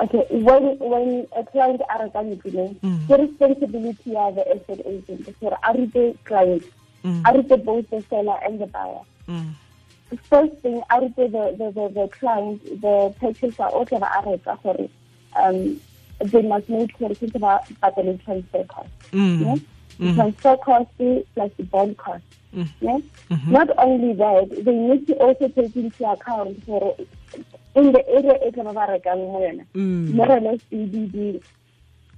Okay, 0.03 0.25
when 0.31 0.77
when 0.79 1.27
a 1.38 1.43
client 1.45 1.81
are 1.89 2.07
ntlo 2.10 2.75
the 3.07 3.17
responsibility 3.17 4.15
of 4.15 4.36
the 4.36 4.43
estate 4.55 4.81
agent 4.86 5.27
is 5.29 5.36
for 5.39 5.57
a 5.67 5.77
rute 5.77 6.17
client, 6.25 6.63
Mm. 7.03 7.22
a 7.29 7.33
rute 7.38 7.65
both 7.65 7.89
the 7.89 8.01
seller 8.10 8.38
and 8.45 8.60
the 8.62 8.65
buyer. 8.67 9.01
Mm, 9.27 9.50
first 10.29 10.53
thing 10.62 10.81
a 10.89 11.00
rute 11.01 11.15
the, 11.15 11.43
the, 11.60 11.72
the, 11.77 11.86
the 12.00 12.07
client 12.19 12.62
the 12.81 13.13
purchaser 13.19 13.67
o 13.79 13.83
tle 13.86 14.00
ba 14.00 14.10
a 14.17 14.29
reka 14.29 14.57
gore 14.63 14.88
um 15.36 15.79
they 16.31 16.41
must 16.41 16.67
make 16.69 16.91
sure 16.98 17.10
ke 17.22 17.39
ba 17.45 17.60
patele 17.81 18.13
transfer 18.25 18.63
cost 18.75 18.89
Mm. 19.12 19.39
yeah? 19.45 19.55
the 20.00 20.13
transfer 20.19 20.55
cost 20.67 20.89
plus 21.33 21.51
the 21.57 21.63
bond 21.63 21.98
cost 21.98 22.24
yeah? 22.81 23.00
not 23.57 23.69
only 23.77 24.13
that 24.13 24.50
they 24.65 24.75
need 24.75 25.07
to 25.07 25.13
also 25.27 25.48
take 25.50 25.75
into 25.75 26.10
account 26.12 26.63
for 26.65 26.95
in 27.75 27.92
the 27.92 28.01
area 28.10 28.36
e 28.48 28.51
tla 28.51 28.63
ba 28.63 28.74
ba 28.74 28.86
rekang 28.94 29.18
mo 29.32 29.39
yona 29.42 29.65
Mm. 29.75 30.13
more 30.13 30.32
or 30.32 30.39
less 30.42 30.60
the, 30.70 30.86
the, 30.86 31.01
the 31.13 31.42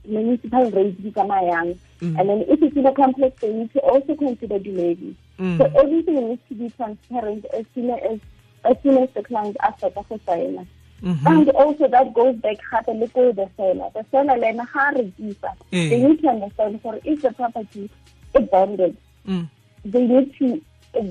municipal 0.08 0.70
rates 0.72 1.00
di 1.02 1.12
tsamayang 1.12 1.78
and 2.02 2.30
then 2.30 2.42
if 2.48 2.62
it's 2.62 2.76
in 2.78 2.86
a 2.86 2.92
complex 2.94 3.36
they 3.42 3.52
need 3.52 3.72
to 3.74 3.80
also 3.80 4.16
consider 4.16 4.60
the 4.60 4.72
levies 4.72 5.16
Mm. 5.40 5.58
so 5.58 5.66
everything 5.82 6.30
needs 6.30 6.42
to 6.48 6.56
be 6.56 6.70
transparent 6.78 7.44
as 7.54 7.66
soon 7.76 7.90
as 7.92 8.20
as 8.64 8.78
soon 8.84 8.98
as 9.04 9.10
the 9.16 9.22
client 9.24 9.58
asks 9.62 9.82
for 9.82 9.92
go 9.92 10.20
sign 10.26 10.66
Mhm. 11.04 11.28
and 11.28 11.50
also 11.50 11.88
that 11.90 12.14
goes 12.14 12.36
back 12.38 12.56
gape 12.72 12.94
le 13.00 13.08
ko 13.16 13.32
the 13.34 13.48
seller 13.58 13.90
the 13.96 14.06
seller 14.12 14.38
le 14.40 14.48
ena 14.48 14.64
ga 14.74 14.86
rekisa 14.96 15.52
they 15.72 16.00
need 16.00 16.22
to 16.22 16.30
understand 16.30 16.80
for 16.82 16.96
if 17.04 17.22
the 17.22 17.32
property 17.40 17.90
is 18.40 18.46
bonded 18.54 18.96
Mm. 19.28 19.50
they 19.84 20.06
need 20.08 20.32
to 20.40 20.62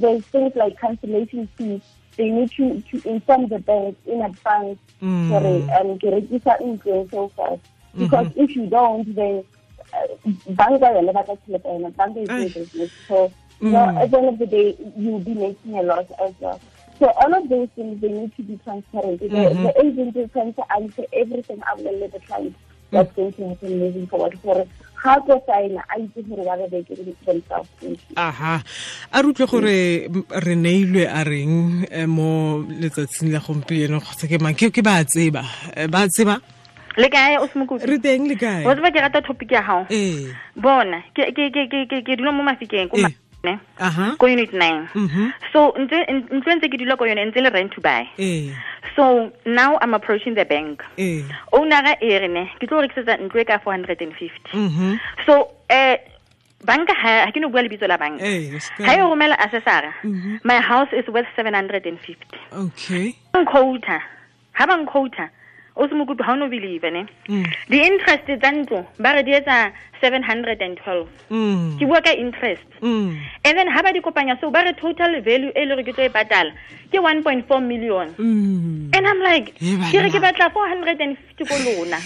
there's 0.01 0.25
things 0.33 0.57
like 0.57 0.81
cancellation 0.81 1.47
fees 1.59 1.83
they 2.17 2.29
need 2.31 2.51
to, 2.57 2.83
to 2.91 3.09
inform 3.09 3.49
the 3.49 3.59
bank 3.59 3.97
in 4.07 4.23
advance 4.23 4.79
Mm. 5.03 5.29
for 5.29 5.43
um 5.81 5.99
ke 5.99 6.09
rekisa 6.15 6.53
ntlo 6.65 7.01
and 7.01 7.11
so 7.11 7.29
forth 7.37 7.61
because 7.99 8.27
if 8.37 8.55
you 8.57 8.67
don't 8.67 9.15
then 9.15 9.45
uh, 9.93 10.07
banka 10.61 10.89
yone 10.95 11.13
ba 11.13 11.23
tla 11.25 11.37
tšhelete 11.37 11.69
yone 11.69 11.91
banka 11.99 12.21
is 12.21 12.31
your 12.37 12.49
business 12.51 12.91
so 13.09 13.33
you 13.61 13.71
know, 13.71 13.91
at 14.01 14.11
the 14.11 14.19
end 14.19 14.29
of 14.29 14.39
the 14.39 14.47
day 14.47 14.77
you'll 14.97 15.21
be 15.21 15.35
making 15.35 15.79
a 15.79 15.83
loss 15.83 16.07
as 16.25 16.33
well. 16.41 16.61
So 17.01 17.11
all 17.23 17.35
of 17.35 17.49
those 17.49 17.69
things 17.77 18.01
they 18.01 18.09
need 18.09 18.35
to 18.37 18.43
be 18.43 18.59
transparent. 18.65 19.21
The, 19.21 19.29
the 19.29 19.73
agent 19.85 20.17
is 20.17 20.31
trying 20.33 20.55
to 20.55 20.65
answer 20.73 21.05
everything 21.13 21.61
out 21.67 21.83
let 21.83 22.13
the 22.13 22.21
client 22.21 22.57
what's 22.91 23.13
going 23.17 23.33
to 23.35 23.49
happen 23.49 23.79
moving 23.81 24.07
forward 24.07 24.39
for 24.43 24.67
how 25.05 25.21
to 25.21 25.37
saena 25.47 25.85
a 25.93 26.01
itse 26.01 26.25
gore 26.29 26.45
ba 26.49 26.57
be 26.57 26.67
they 26.73 26.83
themselves 27.29 27.69
aha. 28.17 28.63
A 29.13 29.23
re 29.23 29.29
utlwe 29.29 29.47
gore 29.53 29.77
re 30.47 30.55
neilwe 30.57 31.05
a 31.05 31.21
reng 31.29 31.85
eh, 31.91 32.07
mo 32.07 32.65
letsatsing 32.81 33.31
la 33.33 33.45
gompieno 33.45 34.01
kgotsa 34.01 34.27
ke 34.27 34.41
mang? 34.41 34.57
Ke 34.57 34.83
ba 34.83 35.05
tseba. 35.05 35.45
Eh, 35.77 35.87
ba 35.93 36.09
tseba? 36.09 36.41
Le 36.97 37.09
kae 37.11 37.37
o 37.43 37.47
semokutu 37.51 37.85
re 37.91 37.99
teng 37.99 38.25
le 38.31 38.39
o 38.39 38.41
kae 38.41 38.65
tseba 38.65 38.95
ke 38.95 39.05
rata 39.05 39.21
topic 39.21 39.53
ya 39.53 39.61
gago 39.61 39.85
ee. 39.93 40.33
Bona. 40.57 41.05
Ke 41.13 41.29
ke 41.37 41.53
ke 41.53 41.69
ke 41.69 41.85
ke 41.91 42.01
ke 42.01 42.33
mo 42.33 42.41
mafikeng 42.41 42.89
ko 42.89 42.97
Eh. 43.45 43.51
mane 43.51 43.61
aha. 43.79 44.17
Ko 44.19 44.27
unit 44.27 44.53
nine. 44.53 44.89
Mhm. 44.95 45.33
so 45.53 45.73
ntse 45.79 45.97
ntlo 46.33 46.55
ntse 46.57 46.69
ke 46.69 46.79
dula 46.79 46.97
ko 46.97 47.05
yone 47.05 47.25
ntse 47.31 47.41
le 47.43 47.51
rent 47.51 47.73
to 47.73 47.81
buy. 47.81 48.09
Ee 48.19 48.53
so 48.97 49.31
now 49.47 49.79
i'm 49.83 49.95
approaching 49.95 50.35
the 50.35 50.45
bank. 50.45 50.83
Ee 50.99 51.25
ownera 51.53 51.97
e 52.01 52.19
re 52.19 52.29
ne 52.29 52.51
ke 52.61 52.67
tlo 52.67 52.81
rekisetsa 52.83 53.19
ntlo 53.21 53.41
e 53.41 53.45
ka 53.45 53.59
four 53.59 53.73
hundred 53.73 54.01
and 54.01 54.15
fifty. 54.15 54.51
Mhm. 54.57 54.99
so 55.27 55.51
um 55.71 55.97
banka 56.65 56.95
ha 56.97 57.31
ke 57.31 57.37
no 57.41 57.49
bua 57.49 57.63
lebitso 57.63 57.87
la 57.89 57.97
banka. 57.97 58.25
Ka- 58.25 58.85
ha 58.87 58.93
e 58.97 59.01
romela 59.01 59.37
assessora 59.39 59.93
Mhm. 60.03 60.41
my 60.45 60.61
house 60.61 60.89
is 60.93 61.07
worth 61.09 61.29
seven 61.37 61.55
hundred 61.55 61.85
and 61.87 61.99
fifty. 62.01 62.39
Okay. 62.53 63.15
Nkouta 63.35 64.01
ha 64.53 64.67
ba 64.67 64.75
nkouta 64.77 65.29
o 65.77 65.89
se 65.89 65.95
mokopi 65.95 66.23
ga 66.23 66.33
o 66.33 66.37
no 66.37 66.49
believe 66.49 66.91
ne? 66.91 67.07
Mm. 67.29 67.47
di-interest 67.69 68.27
tsa 68.31 68.51
ntlo 68.53 68.87
ba 68.99 69.15
re 69.15 69.23
di 69.27 69.35
etsa 69.35 69.73
seven 70.01 70.23
hundred 70.23 70.63
and 70.63 70.79
twelve. 70.79 71.09
Mm. 71.31 71.79
ke 71.79 71.85
bua 71.89 72.01
ka 72.01 72.13
interest. 72.15 72.69
Mm. 72.81 73.19
and 73.45 73.59
then 73.59 73.67
ga 73.75 73.83
ba 73.83 73.93
di 73.93 74.01
kopanya 74.01 74.39
so 74.41 74.51
ba 74.51 74.63
re 74.63 74.73
total 74.79 75.21
value 75.21 75.51
e 75.51 75.65
le 75.67 75.75
gore 75.75 75.85
ke 75.85 75.93
tlo 75.97 76.07
e 76.07 76.13
patala 76.15 76.55
ke 76.93 77.03
one 77.03 77.23
point 77.27 77.43
four 77.49 77.61
million. 77.61 78.15
Mm. 78.15 78.95
and 78.95 79.03
i'm 79.03 79.21
like 79.27 79.55
ke 79.59 79.99
re 79.99 80.11
ke 80.15 80.21
batla 80.23 80.53
four 80.55 80.69
hundred 80.71 81.01
and 81.01 81.19
fifty 81.19 81.43
ko 81.43 81.59
lona. 81.67 81.99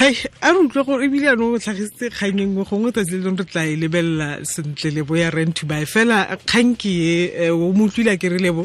Hei 0.00 0.16
a 0.40 0.48
re 0.48 0.58
utlwa 0.64 0.84
gore 0.88 1.04
ebile 1.04 1.28
ano 1.36 1.52
o 1.52 1.58
tlhagisitse 1.60 2.08
kgang 2.16 2.40
e 2.40 2.46
nngwe 2.48 2.64
gongwe 2.64 2.92
tsatsi 2.96 3.18
le 3.20 3.24
leng 3.28 3.36
re 3.36 3.44
tla 3.44 3.68
e 3.68 3.76
lebelela 3.76 4.28
sentle 4.48 4.96
lebo 4.96 5.20
ya 5.20 5.28
rent 5.28 5.60
to 5.60 5.68
buy. 5.68 5.84
Fela 5.84 6.24
kgang 6.48 6.72
ke 6.80 6.88
e 6.88 7.48
eh, 7.48 7.52
o 7.52 7.68
mo 7.76 7.90
utlwile 7.90 8.16
a 8.16 8.16
ke 8.16 8.32
re 8.32 8.40
lebo 8.40 8.64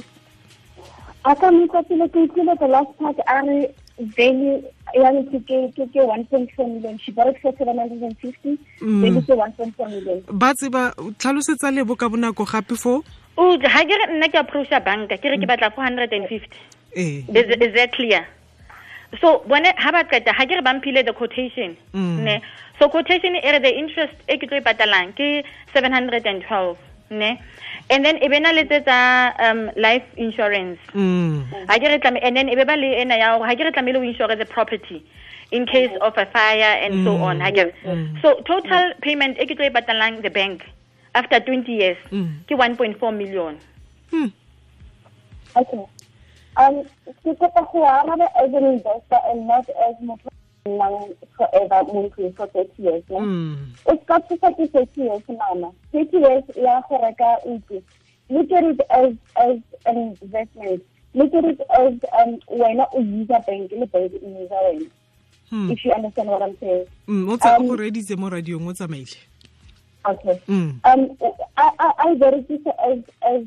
a 1.27 1.35
ka 1.35 1.51
motsatsile 1.51 2.07
ke 2.13 2.23
utlwile 2.25 2.55
the 2.63 2.67
last 2.75 2.91
part 2.99 3.19
a 3.27 3.37
re 3.47 3.57
value 4.17 4.57
ya 4.95 5.09
ke 5.31 5.39
ke 5.47 5.85
ke 5.93 6.01
one 6.07 6.23
point 6.31 6.49
four 6.55 6.67
million. 6.67 6.97
She 7.03 7.11
bought 7.11 7.27
it 7.33 7.41
for 7.41 7.53
seven 7.57 7.77
hundred 7.83 8.01
and 8.09 8.17
fifty 8.23 8.57
value 8.81 9.21
ke 9.21 9.37
one 9.43 9.51
point 9.59 9.75
four 9.75 9.89
million. 9.89 10.23
Ba 10.31 10.53
tseba 10.53 10.83
tlhalosetsa 11.17 11.73
lebo 11.73 11.95
ka 11.95 12.07
bonako 12.07 12.45
gape 12.53 12.75
fo? 12.85 13.03
O 13.37 13.57
ga 13.57 13.83
ke 13.91 13.99
re 14.01 14.07
nna 14.13 14.31
ke 14.31 14.39
approacha 14.43 14.83
banka 14.89 15.17
ke 15.17 15.33
re 15.33 15.37
ke 15.43 15.49
batla 15.53 15.73
four 15.75 15.83
hundred 15.83 16.13
and 16.13 16.27
fifty. 16.29 16.57
Ee. 16.95 17.25
Is, 17.27 17.49
is 17.67 17.73
that 17.75 17.91
clear? 17.93 18.25
So 19.21 19.39
bone 19.47 19.71
ha 19.77 19.91
ba 19.91 20.03
qeta 20.03 20.33
ha 20.39 20.45
ke 20.45 20.59
re 20.61 20.61
bamphile 20.61 21.05
the 21.05 21.13
quotation 21.13 21.75
Mm. 21.93 22.23
ne? 22.23 22.41
So 22.79 22.89
quotation 22.89 23.35
e 23.35 23.51
re 23.51 23.59
the 23.59 23.73
interest 23.83 24.13
e 24.29 24.37
ke 24.37 24.49
tlo 24.49 24.61
e 24.61 24.65
patalang 24.69 25.13
ke 25.17 25.43
seven 25.73 25.91
hundred 25.91 26.25
and 26.25 26.43
twelve 26.43 26.77
ne? 27.09 27.41
And 27.89 28.03
then 28.05 28.17
e 28.23 28.27
be 28.27 28.39
na 28.39 28.51
le 28.51 28.65
tse 28.65 28.81
tsa 28.83 29.33
um 29.39 29.71
life 29.75 30.03
insurance. 30.17 30.79
Mm. 30.93 31.45
ha 31.69 31.77
ke 31.77 31.87
re 31.93 31.99
tlame 31.99 32.19
and 32.21 32.35
then 32.37 32.49
e 32.49 32.55
be 32.55 32.63
ba 32.63 32.75
le 32.75 32.95
ena 33.01 33.17
ya 33.17 33.37
gore 33.37 33.47
ha 33.49 33.55
ke 33.55 33.67
re 33.67 33.71
tlamehile 33.71 33.97
o 33.99 34.01
insure 34.03 34.35
the 34.35 34.45
property 34.45 35.03
in 35.51 35.65
case 35.65 35.91
of 36.01 36.17
a 36.17 36.25
fire 36.25 36.73
and 36.83 37.03
so 37.05 37.15
on 37.17 37.39
ha 37.39 37.51
ke 37.51 37.67
re. 37.69 37.73
So 38.21 38.35
total 38.51 38.93
payment 39.01 39.37
e 39.39 39.45
ke 39.45 39.57
tlo 39.57 39.69
e 39.69 39.73
patalang 39.79 40.21
the 40.21 40.29
bank 40.29 40.65
after 41.15 41.39
20 41.39 41.71
years 41.71 41.97
Mm. 42.11 42.31
ke 42.47 42.53
1.4 42.55 43.17
million. 43.17 43.57
Hmm. 44.11 44.27
okay. 45.55 45.85
Um 46.57 46.83
ke 47.23 47.31
kopa 47.39 47.61
go 47.71 47.83
araba 47.85 48.27
as 48.43 48.53
an 48.53 48.65
investor 48.73 49.19
and 49.31 49.47
not 49.47 49.69
as 49.87 49.95
motho 50.01 50.27
a 50.31 50.36
nnang 50.67 50.97
forever 51.37 51.79
mo 51.93 52.03
ntlong 52.07 52.33
for 52.35 52.47
thirty 52.51 52.83
years 52.83 53.03
ne 53.09 53.17
o 53.85 53.95
ska 54.03 54.19
thusa 54.27 54.51
ke 54.57 54.67
thirty 54.75 55.01
years 55.07 55.23
mama. 55.29 55.71
Thirty 55.91 56.17
years 56.17 56.43
ya 56.55 56.81
go 56.89 56.99
reka 57.03 57.31
ntlo. 57.47 57.81
Look 58.29 58.51
at 58.51 58.63
it 58.63 58.81
as 58.91 59.13
as 59.39 59.57
an 59.85 59.97
investment. 60.21 60.83
Look 61.13 61.33
at 61.33 61.45
it 61.45 61.61
as 61.79 61.93
um 62.19 62.37
wena 62.51 62.85
o 62.93 62.99
user 62.99 63.39
bank 63.47 63.71
le 63.71 63.85
bank 63.87 64.11
e 64.13 64.27
user 64.43 64.63
wena. 64.67 64.89
Hmm. 65.49 65.71
if 65.71 65.79
you 65.85 65.93
understand 65.95 66.27
what 66.27 66.41
i'm 66.43 66.57
saying. 66.59 66.85
Mm, 67.07 67.29
o 67.31 67.37
tsa 67.37 67.55
Um, 67.55 67.67
go 67.71 67.75
reditse 67.79 68.17
mo 68.19 68.27
radiong 68.29 68.67
o 68.67 68.73
tsamaile. 68.75 69.15
Okay. 70.05 70.35
Mm. 70.47 70.79
um 70.83 71.01
I 71.55 71.67
I 71.79 71.87
I 72.05 72.15
verify 72.15 72.59
as 72.89 72.99
as 73.23 73.41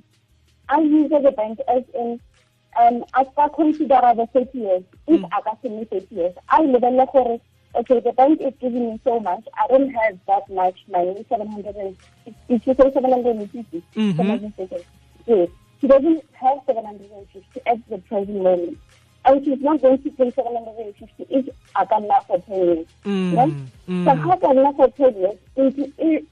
I 0.69 0.81
use 0.81 1.11
the 1.11 1.33
bank 1.37 1.61
as 1.69 1.85
in 1.95 2.17
um 2.79 3.05
I 3.15 3.25
start 3.33 3.55
consider 3.55 4.01
the 4.17 4.29
30 4.33 4.59
years 4.59 4.83
if 5.09 5.23
I 5.33 5.41
got 5.43 5.63
me 5.65 5.85
30 5.91 6.15
years 6.15 6.35
I 6.49 6.63
level 6.63 7.07
gore 7.13 7.41
okay 7.75 8.01
the 8.01 8.13
bank 8.13 8.41
is 8.41 8.55
giving 8.61 8.91
me 8.91 9.01
so 9.05 9.19
much 9.21 9.45
I 9.59 9.67
don't 9.69 9.91
have 9.91 10.19
that 10.27 10.49
much 10.51 10.79
money 10.91 11.25
700 11.29 11.77
and 11.77 11.97
if 12.49 12.67
you 12.67 12.75
say 12.75 12.91
750 12.93 13.83
Mhm. 13.97 14.53
yes 15.27 15.49
she 15.81 15.87
doesn't 15.87 16.25
have 16.33 16.59
750 16.67 17.61
at 17.67 17.79
the 17.89 17.99
present 17.99 18.37
moment 18.43 18.77
and 19.25 19.45
she's 19.45 19.61
not 19.61 19.83
going 19.83 20.03
to 20.03 20.11
pay 20.11 20.33
750 20.37 21.27
if 21.31 21.47
I 21.75 21.85
can 21.87 22.07
not 22.07 22.27
for 22.27 22.39
10 22.41 22.57
years 22.57 22.87
Mm. 23.07 23.37
right? 23.37 23.55
Mm. 23.89 24.05
So 24.05 24.17
how 24.17 24.37
can 24.37 24.57
not 24.57 24.77
for 24.77 24.89
10 24.89 25.17
years 25.17 25.39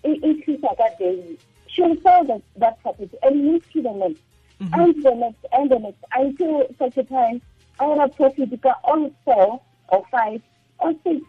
increase 0.04 0.61
that 0.62 0.99
daily? 0.99 1.38
She'll 1.68 1.97
sell 2.02 2.25
that, 2.25 2.42
that 2.57 2.80
property 2.83 3.16
and 3.23 3.45
move 3.45 3.62
to 3.73 3.83
the 3.83 3.92
next, 3.92 4.16
and 4.60 4.94
the 5.02 5.14
next, 5.14 5.44
and 5.52 5.70
the 5.70 5.78
next, 5.78 6.02
until 6.14 6.66
such 6.78 6.96
a 6.96 7.04
time, 7.04 7.40
our 7.80 8.08
profit 8.08 8.50
all 8.84 9.10
four 9.24 9.60
or 9.88 10.02
five 10.10 10.40
or 10.80 10.92
six. 11.04 11.20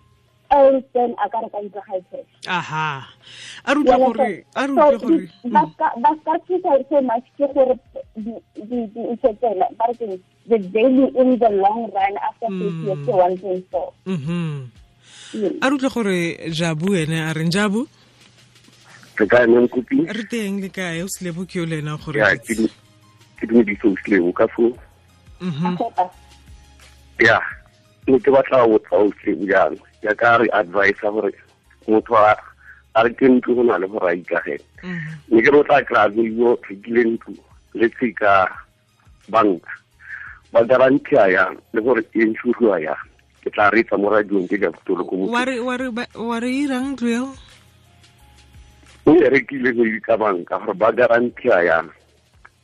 And 0.52 0.84
then 0.96 1.14
cash. 1.16 2.26
aha 2.48 3.08
a 3.66 3.76
re 3.76 3.84
gore 3.84 4.44
a 4.56 4.68
re 4.68 4.76
gore 4.98 5.30
Mm. 5.46 5.54
ba 5.78 6.34
thusa 6.48 6.74
so 6.90 7.02
much 7.02 7.26
ke 7.38 7.46
gore 7.54 7.76
di- 8.18 8.42
di 8.58 8.78
di 8.96 9.02
itsetsela 9.14 9.68
ba 9.78 9.86
re 9.90 9.94
keng, 9.94 10.18
the 10.50 10.58
value 10.74 11.12
in 11.22 11.38
the 11.38 11.50
long 11.54 11.92
run 11.94 12.18
after 12.18 12.48
thirty 12.50 12.82
years 12.82 12.98
ke 13.06 13.14
one 13.14 13.38
point 13.38 13.66
four. 13.70 13.94
Mhm. 14.08 14.70
Yes. 15.34 15.54
a 15.62 15.70
rutlwe 15.70 15.94
gore 15.94 16.18
jabu 16.50 16.96
ene 16.98 17.18
a 17.30 17.34
reng 17.38 17.52
jabu 17.54 17.86
re 19.20 19.28
ka 19.28 19.46
nkopi 19.46 20.10
re 20.18 20.24
teng 20.34 20.62
le 20.66 20.70
kae 20.70 21.04
o 21.04 21.08
selebo 21.08 21.46
ke 21.46 21.62
le 21.62 21.78
ena 21.86 21.94
gore 22.02 22.26
ke 23.40 23.48
du- 23.48 23.64
ke 23.64 23.72
dumedise 23.72 23.86
o 23.88 23.96
sileng 24.04 24.34
ka 24.36 24.48
foo 24.52 24.76
Mhm. 25.40 25.80
Okay, 25.80 26.08
ya 27.24 27.40
ne 28.08 28.20
ke 28.20 28.28
batla 28.28 28.68
go 28.68 28.76
botsa 28.76 28.96
o 29.00 29.08
sileng 29.24 29.48
jang 29.48 29.76
ya 30.04 30.12
ka 30.16 30.38
re 30.44 30.48
advisa 30.52 31.08
gore 31.12 31.32
motho 31.88 32.16
a 32.20 32.36
a 32.96 33.04
re 33.08 33.12
ke 33.16 33.24
ntlo 33.32 33.56
go 33.56 33.64
na 33.64 33.78
le 33.80 33.88
gore 33.88 34.12
a 34.12 34.16
ikagele 34.20 34.60
Mhm. 34.84 35.12
ne 35.32 35.40
ke 35.42 35.50
re 35.52 35.58
o 35.60 35.64
tla 35.64 35.80
kry-a 35.88 36.12
yo 36.12 36.60
rekile 36.68 37.04
ntlo 37.16 37.34
le 37.80 37.88
tse 37.90 38.12
ka 38.20 38.52
banka 39.32 39.72
ba 40.52 40.64
garantia 40.68 41.24
yang 41.32 41.56
le 41.72 41.80
gore 41.82 42.04
e 42.04 42.20
insuriwa 42.20 42.76
yang 42.84 43.00
ke 43.40 43.48
tla 43.56 43.70
reetsa 43.72 43.96
mo 43.96 44.10
radiong 44.12 44.44
ke 44.50 44.60
ja 44.60 44.68
botolo 44.76 45.04
ko 45.08 45.16
wa 45.32 45.44
re 45.48 45.56
wa 45.64 45.78
re 45.80 45.88
ba- 45.88 46.12
wa 46.20 46.36
re 46.44 46.52
irang 46.52 47.00
ntlo 47.00 47.08
eo 47.08 47.28
o 49.08 49.12
e 49.16 49.28
rekile 49.32 49.72
go 49.72 49.84
ka 50.04 50.18
banka 50.20 50.60
gore 50.60 50.74
ba 50.76 50.92
garantia 50.92 51.64
yang 51.64 51.88
okay 51.88 51.99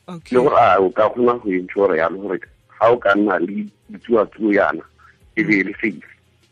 le 0.08 0.40
gore 0.42 0.58
a 0.60 0.80
o 0.80 0.90
ka 0.90 1.10
kgona 1.10 1.34
go 1.42 1.50
insure 1.50 1.98
yalo 1.98 2.18
gore 2.22 2.40
ga 2.80 2.92
o 2.92 2.98
ka 2.98 3.16
nna 3.16 3.40
le 3.40 3.66
ditsuatsuo 3.92 4.54
yana 4.54 4.84
e 5.36 5.44
be 5.44 5.60
e 5.60 5.64
le 5.64 5.74
safe. 5.82 6.06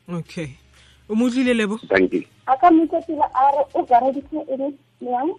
Okay. 0.10 0.50
O 1.10 1.16
mo 1.16 1.26
utlwile 1.26 1.54
lebo? 1.54 1.78
Thank 1.88 2.14
you. 2.14 2.24
A 2.48 2.58
ka 2.58 2.70
moketila 2.72 3.28
a 3.34 3.44
re 3.56 3.64
o 3.76 3.84
gareditse 3.86 4.40
eng 4.52 4.74
yang? 5.02 5.34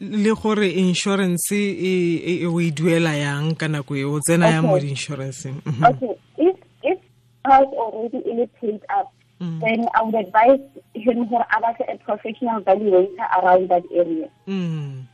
Le 0.00 0.34
gore 0.34 0.68
insurance 0.68 1.52
e 1.52 1.56
e- 1.56 2.42
e 2.42 2.46
o 2.46 2.60
e 2.60 2.70
duela 2.70 3.14
yang 3.16 3.54
ka 3.56 3.66
nako 3.68 3.96
e 3.96 4.04
o 4.04 4.20
tsena 4.20 4.50
yang 4.50 4.66
mo 4.66 4.78
di-insuranceng 4.78 5.62
Mhm. 5.64 5.84
Okay, 5.88 6.14
if 6.38 6.56
if 6.82 6.98
has 7.44 7.64
already 7.72 8.18
is 8.28 8.48
paid 8.60 8.80
up, 8.92 9.08
then 9.40 9.86
I 9.94 10.02
would 10.02 10.14
advise 10.14 10.60
him 10.94 11.28
for 11.28 11.40
a 11.48 11.96
professional 12.04 12.60
valuator 12.60 13.26
around 13.40 13.68
that 13.68 13.84
area. 13.94 14.28
Mm. 14.48 15.06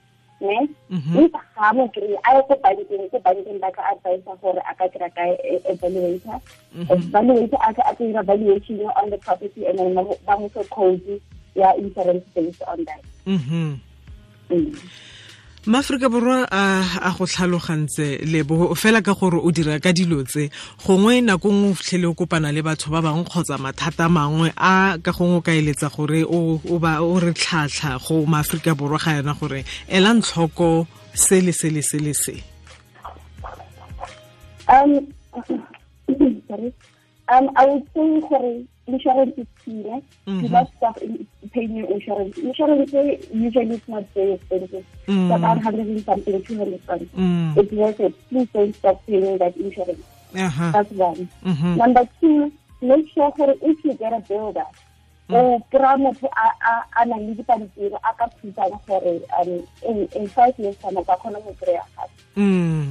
Ne? 0.42 0.66
Mhm. 0.90 1.22
If 1.22 1.32
ha 1.54 1.72
mo 1.72 1.86
kry 1.94 2.18
a 2.26 2.34
ye 2.34 2.42
ko 2.50 2.54
bankeng 2.58 3.06
ko 3.14 3.18
bankeng 3.22 3.60
ba 3.62 3.70
ka 3.70 3.82
advise 3.94 4.26
gore 4.42 4.58
a 4.66 4.74
ka 4.74 4.88
kry 4.90 5.08
ka 5.14 5.22
e- 5.38 5.62
evaluator. 5.70 6.40
Evaluator 6.90 7.60
a 7.62 7.70
ka 7.74 7.82
a 7.86 7.94
tla 7.94 8.06
dira 8.10 8.22
valuation 8.26 8.80
on 8.98 9.10
the 9.10 9.18
property 9.18 9.66
and 9.66 9.78
then 9.78 9.94
ba 9.94 10.02
mo- 10.02 10.48
fe 10.50 10.64
code 10.74 11.20
ya 11.54 11.70
insurance 11.78 12.24
based 12.34 12.62
on 12.66 12.82
that. 12.90 13.00
Mhm. 13.26 13.78
Mm. 14.50 14.74
Maaforika 15.66 16.08
borwa 16.08 16.48
a 16.50 17.10
go 17.16 17.24
tlhalogantse 17.26 18.18
lebo 18.26 18.74
fela 18.74 19.00
ka 19.00 19.14
gore 19.14 19.38
o 19.38 19.50
dira 19.52 19.78
ka 19.78 19.92
dilo 19.92 20.24
tse 20.24 20.50
gongwe 20.84 21.22
nako 21.22 21.48
nngwe 21.52 21.70
o 21.70 21.74
fitlhele 21.74 22.06
o 22.06 22.14
kopana 22.14 22.50
le 22.50 22.62
batho 22.62 22.90
ba 22.90 23.02
bangwe 23.02 23.22
kgotsa 23.24 23.58
mathata 23.58 24.08
mangwe 24.08 24.50
a 24.56 24.98
ka 24.98 25.12
gongwe 25.12 25.38
o 25.38 25.40
ka 25.40 25.52
eletsa 25.54 25.88
gore 25.94 26.26
o 26.26 27.18
re 27.20 27.32
tlhatlha 27.32 27.98
go 28.02 28.26
maaforika 28.26 28.74
borwa 28.74 28.98
ga 28.98 29.22
yana 29.22 29.34
gore 29.38 29.64
ela 29.86 30.10
ntlhoko 30.14 30.86
se 31.14 31.40
le 31.40 31.52
se 31.52 31.70
le 31.70 31.82
se 31.82 31.98
le 31.98 32.14
se 32.14 32.42
Um. 34.68 35.06
Um, 37.32 37.48
I 37.56 37.64
would 37.66 37.84
say 37.94 38.20
for 38.28 38.42
insurance 38.86 39.34
is 39.38 39.46
key. 39.64 39.88
Eh? 39.88 40.00
Mhm. 40.26 40.42
Do 40.42 40.48
not 40.48 40.68
stop 40.76 40.96
in 40.98 41.26
paying 41.52 41.76
your 41.76 41.88
insurance. 41.90 42.36
Insurance 42.36 42.92
eh, 42.92 43.16
usually 43.32 43.76
is 43.76 43.88
not 43.88 44.04
very 44.14 44.32
expensive. 44.34 44.84
Mm. 45.08 45.30
It's 45.30 45.36
about 45.36 45.56
100 45.56 45.86
and 45.86 46.04
something, 46.04 46.42
200 46.42 46.86
pounds. 46.86 47.08
Mm. 47.16 47.56
It's 47.56 47.72
worth 47.72 48.00
it. 48.00 48.14
Please 48.28 48.48
don't 48.52 48.74
stop 48.76 49.00
paying 49.06 49.38
that 49.38 49.56
insurance. 49.56 50.02
aha 50.36 50.70
That's 50.74 50.92
one. 50.92 51.28
Mhm. 51.44 51.76
Number 51.76 52.04
two, 52.20 52.52
make 52.82 53.08
sure 53.14 53.32
for 53.36 53.54
if 53.62 53.84
you 53.84 53.94
get 53.94 54.12
a 54.12 54.20
builder, 54.28 54.66
o 55.30 55.60
kry-a 55.70 55.96
motho 55.96 56.28
a- 56.28 57.06
nang 57.06 57.26
le 57.28 57.34
dipampiri 57.34 57.96
a 58.04 58.12
ka 58.18 58.26
thusang 58.42 58.76
gore 58.86 59.20
um, 59.40 59.50
in, 59.88 60.08
in 60.16 60.26
five 60.28 60.52
years 60.58 60.76
time 60.82 60.96
o 60.98 61.04
ka 61.04 61.16
kgona 61.16 61.40
go 61.44 61.54
kry-a 61.62 61.80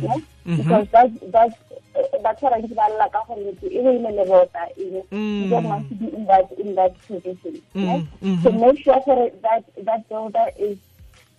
gape 0.02 0.24
Mm. 0.46 0.56
Mhm. 0.56 0.58
because 0.58 0.88
that's 0.92 1.14
that's 1.32 1.56
uh, 1.96 2.18
batho 2.24 2.50
ba 2.50 2.58
bantsi 2.58 2.74
ba 2.76 2.88
lla 2.90 3.08
ka 3.14 3.20
gore 3.28 3.44
motho 3.46 3.68
e 3.68 3.82
be 3.84 3.90
ile 3.98 4.12
le 4.18 4.26
bota 4.26 4.64
ene 4.78 5.02
Mm. 5.12 5.42
you 5.44 5.50
don't 5.50 5.66
want 5.70 5.90
to 5.90 5.96
be 5.96 6.08
in 6.18 6.26
that 6.26 6.52
in 6.58 6.76
that 6.76 6.94
position 7.08 7.62
Mm, 7.76 7.86
yeah? 7.86 8.02
mhm. 8.22 8.44
so 8.44 8.52
make 8.52 8.80
sure 8.84 9.02
for 9.06 9.30
that 9.46 9.64
that 9.86 10.08
builder 10.10 10.48
is 10.58 10.78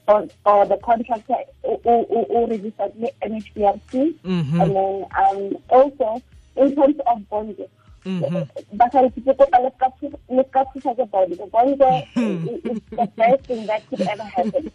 or, 0.09 0.27
or 0.47 0.67
the 0.67 0.77
contractor 0.79 1.41
o 1.65 1.81
o- 1.85 2.07
o 2.11 2.27
o 2.31 2.47
registered 2.47 2.93
NHBRC 3.23 4.15
Mhm. 4.25 4.61
and 4.63 4.71
then 4.77 5.07
um 5.19 5.57
also 5.69 6.23
in 6.57 6.75
terms 6.77 6.99
of 7.07 7.29
bond 7.29 7.59
Mhm. 8.05 8.47
ba 8.79 8.87
sa 8.93 9.01
re 9.01 9.11
ke 9.11 9.35
kopa 9.35 9.59
le 9.63 9.71
ka 9.83 9.89
thu- 9.99 10.19
le 10.31 10.45
ka 10.45 10.65
thusa 10.71 10.95
ke 10.95 11.05
bond 11.11 11.39
bond 11.51 11.83
is 11.83 12.65
is 12.71 12.81
the 12.91 13.07
best 13.17 13.47
thing 13.51 13.67
that 13.67 13.83
could 13.91 14.01
ever 14.15 14.25
happen 14.39 14.71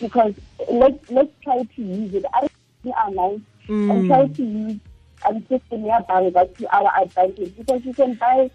because 0.00 0.34
let's 0.70 1.10
let's 1.10 1.32
try 1.44 1.62
to 1.76 1.82
use 1.82 2.14
it 2.14 2.24
I 2.32 2.40
don't 2.40 2.94
our 2.94 3.10
minds 3.10 3.42
Mm. 3.68 3.90
and 3.90 4.06
try 4.08 4.26
to 4.28 4.42
use 4.44 4.78
um 5.28 5.40
system 5.48 5.86
ya 5.86 6.00
banka 6.08 6.44
to 6.58 6.66
our 6.76 6.90
advantage 7.02 7.50
because 7.58 7.84
you 7.84 7.92
can 7.94 8.14
buy 8.14 8.50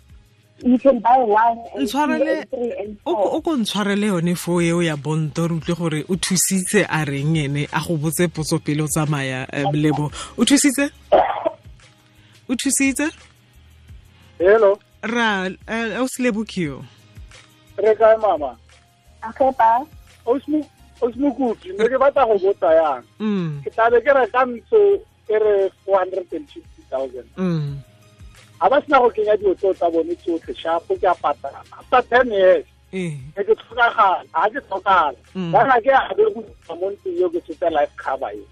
you 0.63 0.77
can 0.79 0.99
buy 0.99 1.17
one 1.17 1.57
and 1.75 1.89
two 1.89 1.97
ntshwarele 1.97 2.37
and 2.39 2.49
three 2.49 2.71
and 2.79 2.97
o 3.05 3.15
ko- 3.15 3.24
four. 3.24 3.35
o 3.37 3.41
ko 3.41 3.57
ntshwarele 3.57 4.07
yone 4.07 4.35
fo 4.35 4.61
eo 4.61 4.81
ya 4.81 4.95
bonto 4.95 5.47
re 5.47 5.55
utlwe 5.55 5.75
gore 5.75 6.05
o 6.09 6.15
thusitse 6.15 6.85
a 6.87 7.03
reng 7.05 7.35
ene? 7.35 7.67
A 7.74 7.79
go 7.81 7.97
botse 7.97 8.27
potso 8.31 8.59
pele 8.63 8.83
o 8.83 8.87
tsamaya 8.87 9.47
um, 9.51 9.74
lebo 9.75 10.11
o 10.37 10.45
thusitse? 10.45 10.91
O 12.47 12.55
thusitse? 12.55 13.09
Hello? 14.39 14.77
Ra 15.03 15.50
uh, 15.50 16.01
o 16.01 16.07
se 16.07 16.24
lebokio 16.24 16.85
re 17.77 17.95
kae 17.95 18.17
mama? 18.21 18.55
Okay 19.29 19.51
ba 21.01 21.07
osmokuti 21.07 21.74
ne 21.74 21.90
ke 21.90 21.98
batla 21.98 22.25
go 22.29 22.37
botsa 22.37 22.70
yang? 22.77 23.03
Mm. 23.20 23.64
Ke 23.66 23.70
tlabe 23.74 23.98
ke 24.05 24.11
reka 24.14 24.46
ntso 24.46 24.79
e 25.29 25.35
re 25.42 25.70
four 25.85 25.98
hundred 26.00 26.27
and 26.31 26.46
fifty 26.50 26.81
thousand. 26.90 27.25
Mm. 27.37 27.81
Ga 28.61 28.70
ba 28.70 28.77
sena 28.85 29.00
go 29.01 29.09
kenya 29.09 29.33
dilo 29.37 29.55
tsa 29.74 29.90
bone 29.90 30.14
tsotlhe 30.22 30.53
shapo 30.53 30.94
ke 31.00 31.03
a 31.09 31.16
patala. 31.18 31.61
After 31.74 32.01
ten 32.09 32.29
years 32.31 32.66
eh. 32.94 33.18
ne 33.35 33.42
ke 33.44 33.53
tlhokagala 33.57 34.22
ga 34.29 34.50
ke 34.53 34.59
tlhokala 34.70 35.18
Mm. 35.33 35.51
bana 35.51 35.81
ke 35.81 35.90
a 35.90 36.14
be 36.16 36.24
go 36.33 36.42
tsa 36.66 36.75
mo 36.75 36.92
ntlong 36.92 37.18
yo 37.20 37.29
ke 37.29 37.40
tshotse 37.42 37.68
life 37.72 37.94
cover 37.98 38.29
e 38.35 38.44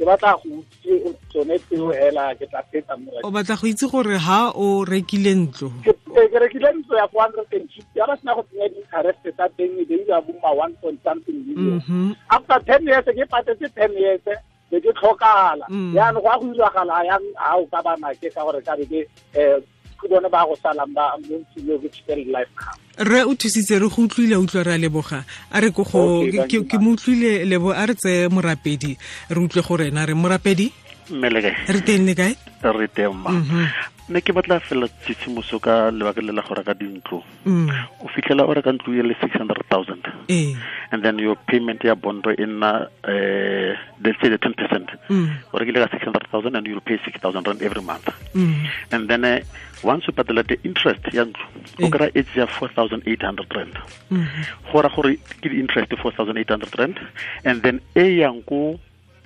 ke 0.00 0.04
batla 0.08 0.32
go 0.40 0.64
itse 0.80 1.12
tsone 1.28 1.54
tseo 1.68 1.92
hela 1.92 2.32
ke 2.40 2.48
tla 2.48 2.62
fetsa 2.72 2.96
mo 2.96 3.12
o 3.20 3.28
batla 3.30 3.56
go 3.60 3.66
itse 3.68 3.84
gore 3.92 4.16
ha 4.16 4.40
o 4.56 4.84
rekile 4.88 5.32
ntlo 5.36 5.68
ke 5.84 5.92
eh, 6.16 6.40
rekile 6.40 6.72
ntlo 6.80 6.96
ya 6.96 7.04
four 7.12 7.22
hundred 7.28 7.44
and 7.52 7.68
fifty 7.68 7.84
ga 8.00 8.08
ba 8.08 8.16
sena 8.16 8.32
go 8.34 8.42
tsenya 8.48 8.66
di-interest 8.72 9.20
tsa 9.36 9.46
teng 9.60 9.76
e 9.76 9.84
be 9.84 9.96
di 10.00 10.08
a 10.08 10.20
boma 10.24 10.50
one 10.64 10.72
point 10.80 10.96
something 11.04 11.36
million 11.44 11.76
Mhm. 11.84 12.16
after 12.32 12.58
ten 12.64 12.80
years 12.88 13.04
ke 13.04 13.24
patetse 13.28 13.68
ten 13.76 13.92
years 13.92 14.24
be 14.70 14.80
ke 14.80 14.90
tlhokala 14.96 15.66
Mm. 15.68 15.92
yaanong 15.94 16.22
go 16.24 16.28
a 16.32 16.38
go 16.40 16.46
iragala 16.56 16.96
yang 17.04 17.24
ha 17.36 17.58
o 17.60 17.66
ka 17.68 17.82
bana 17.84 18.08
ke 18.16 18.32
ka 18.32 18.40
gore 18.46 18.60
ka 18.64 18.72
be 18.80 18.84
ke 18.88 19.00
um 19.36 19.60
ke 20.00 20.08
bone 20.08 20.28
ba 20.32 20.44
go 20.48 20.56
salang 20.62 20.92
ba 20.94 21.12
ke 21.20 21.88
tshitele 21.92 22.24
life 22.32 22.48
cover. 22.56 22.80
Re 23.10 23.22
o 23.24 23.34
thusitse 23.34 23.78
re 23.78 23.88
go 23.88 24.02
utlwile 24.02 24.36
utlwa 24.36 24.64
re 24.64 24.72
a 24.74 24.78
leboga. 24.78 25.24
A 25.52 25.60
re 25.60 25.70
ko 25.70 25.84
go 25.84 26.24
ke 26.48 26.78
mo 26.80 26.96
utlwile 26.96 27.44
lebo 27.44 27.70
a 27.72 27.86
re 27.86 27.94
tseye 27.94 28.28
morapedi. 28.28 28.96
Re 29.30 29.40
utlwe 29.40 29.62
gore 29.62 29.90
na 29.90 30.04
re 30.06 30.14
morapedi? 30.14 30.72
Mmele 31.10 31.42
kae 31.42 31.54
re 31.68 31.80
teng 31.80 32.06
le 32.06 32.14
kae? 32.14 32.34
Re 32.62 32.88
teng 32.88 33.14
ma. 33.14 33.30
Mhm. 33.30 33.66
Ne 34.10 34.20
ke 34.20 34.32
batla 34.34 34.58
fela 34.60 34.88
tsitshimoso 35.06 35.60
ka 35.62 35.90
lebaka 35.90 36.20
le 36.20 36.32
la 36.32 36.42
go 36.42 36.54
reka 36.54 36.74
dintlo 36.74 37.22
Mm. 37.46 37.70
o 38.04 38.08
fitlhela 38.12 38.44
o 38.44 38.52
reka 38.52 38.72
ntlo 38.72 38.92
e 38.92 39.02
le 39.02 39.14
six 39.22 39.32
hundred 39.38 39.62
thousand 39.70 40.02
eh 40.28 40.52
and 40.92 41.02
then 41.02 41.16
your 41.18 41.36
payment 41.48 41.80
ya 41.84 41.94
bondo 41.94 42.30
e 42.34 42.44
nna 42.46 42.90
um 43.08 43.72
let's 44.04 44.20
say 44.20 44.28
the 44.28 44.36
ten 44.38 44.52
percent 44.54 44.90
Mm. 45.08 45.30
o 45.52 45.58
rekile 45.58 45.80
ka 45.80 45.88
six 45.94 46.02
hundred 46.04 46.26
thousand 46.30 46.56
and 46.56 46.66
you'll 46.66 46.82
pay 46.84 46.98
six 47.06 47.16
thousand 47.22 47.46
rand 47.46 47.62
every 47.62 47.80
month 47.82 48.08
Mm. 48.34 48.66
and 48.92 49.08
then 49.08 49.24
uh, 49.24 49.38
once 49.82 50.04
o 50.08 50.12
patela 50.12 50.42
the 50.42 50.58
interest 50.66 51.00
ya 51.14 51.24
ntlo 51.24 51.46
o 51.80 51.88
kry-a 51.88 52.10
age 52.18 52.34
ya 52.36 52.46
four 52.46 52.68
thousand 52.74 53.02
eight 53.06 53.22
hundred 53.22 53.48
rand 53.56 53.78
Mhm. 54.10 54.44
go 54.72 54.82
ra 54.82 54.90
gore 54.90 55.16
ke 55.40 55.48
di-interest 55.48 55.94
four 56.02 56.12
thousand 56.12 56.36
eight 56.36 56.50
hundred 56.50 56.74
rand 56.78 56.98
and 57.46 57.62
then 57.62 57.80
e 57.96 58.20
yang 58.20 58.42
ko 58.42 58.76